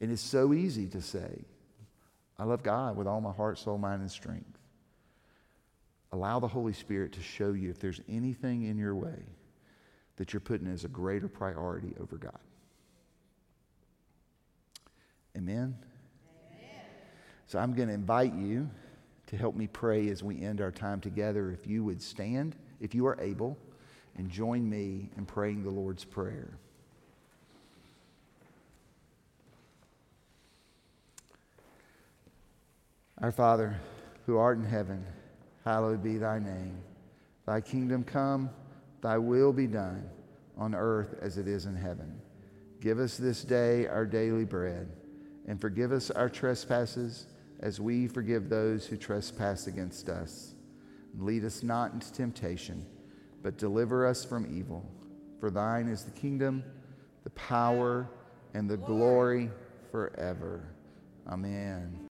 And 0.00 0.12
it's 0.12 0.22
so 0.22 0.54
easy 0.54 0.86
to 0.90 1.02
say, 1.02 1.46
I 2.38 2.44
love 2.44 2.62
God 2.62 2.96
with 2.96 3.08
all 3.08 3.20
my 3.20 3.32
heart, 3.32 3.58
soul, 3.58 3.76
mind, 3.76 4.00
and 4.00 4.10
strength. 4.10 4.56
Allow 6.12 6.38
the 6.38 6.46
Holy 6.46 6.74
Spirit 6.74 7.10
to 7.14 7.22
show 7.22 7.54
you 7.54 7.70
if 7.70 7.80
there's 7.80 8.00
anything 8.08 8.62
in 8.62 8.78
your 8.78 8.94
way 8.94 9.24
that 10.14 10.32
you're 10.32 10.38
putting 10.38 10.68
as 10.68 10.84
a 10.84 10.88
greater 10.88 11.26
priority 11.26 11.96
over 11.98 12.18
God. 12.18 12.38
Amen? 15.36 15.74
So 17.50 17.58
I'm 17.58 17.74
going 17.74 17.88
to 17.88 17.94
invite 17.94 18.32
you 18.32 18.70
to 19.26 19.36
help 19.36 19.56
me 19.56 19.66
pray 19.66 20.08
as 20.08 20.22
we 20.22 20.40
end 20.40 20.60
our 20.60 20.70
time 20.70 21.00
together. 21.00 21.50
If 21.50 21.66
you 21.66 21.82
would 21.82 22.00
stand, 22.00 22.54
if 22.80 22.94
you 22.94 23.08
are 23.08 23.20
able, 23.20 23.58
and 24.16 24.30
join 24.30 24.70
me 24.70 25.10
in 25.16 25.26
praying 25.26 25.64
the 25.64 25.70
Lord's 25.70 26.04
Prayer. 26.04 26.56
Our 33.20 33.32
Father, 33.32 33.80
who 34.26 34.36
art 34.36 34.58
in 34.58 34.64
heaven, 34.64 35.04
hallowed 35.64 36.04
be 36.04 36.18
thy 36.18 36.38
name. 36.38 36.78
Thy 37.46 37.60
kingdom 37.60 38.04
come 38.04 38.48
Thy 39.00 39.18
will 39.18 39.52
be 39.52 39.66
done 39.66 40.08
on 40.56 40.72
earth 40.72 41.16
as 41.20 41.36
it 41.36 41.48
is 41.48 41.66
in 41.66 41.74
heaven. 41.74 42.20
Give 42.80 43.00
us 43.00 43.16
this 43.16 43.42
day 43.42 43.88
our 43.88 44.06
daily 44.06 44.44
bread, 44.44 44.88
and 45.48 45.60
forgive 45.60 45.90
us 45.90 46.12
our 46.12 46.28
trespasses 46.28 47.26
as 47.60 47.80
we 47.80 48.08
forgive 48.08 48.48
those 48.48 48.86
who 48.86 48.96
trespass 48.96 49.66
against 49.66 50.08
us. 50.08 50.54
Lead 51.18 51.44
us 51.44 51.62
not 51.62 51.92
into 51.92 52.12
temptation, 52.12 52.84
but 53.42 53.58
deliver 53.58 54.06
us 54.06 54.24
from 54.24 54.46
evil. 54.56 54.88
For 55.38 55.50
thine 55.50 55.88
is 55.88 56.04
the 56.04 56.10
kingdom, 56.10 56.62
the 57.24 57.30
power, 57.30 58.08
and 58.54 58.68
the 58.68 58.76
glory 58.76 59.50
forever. 59.90 60.74
Amen. 61.28 62.09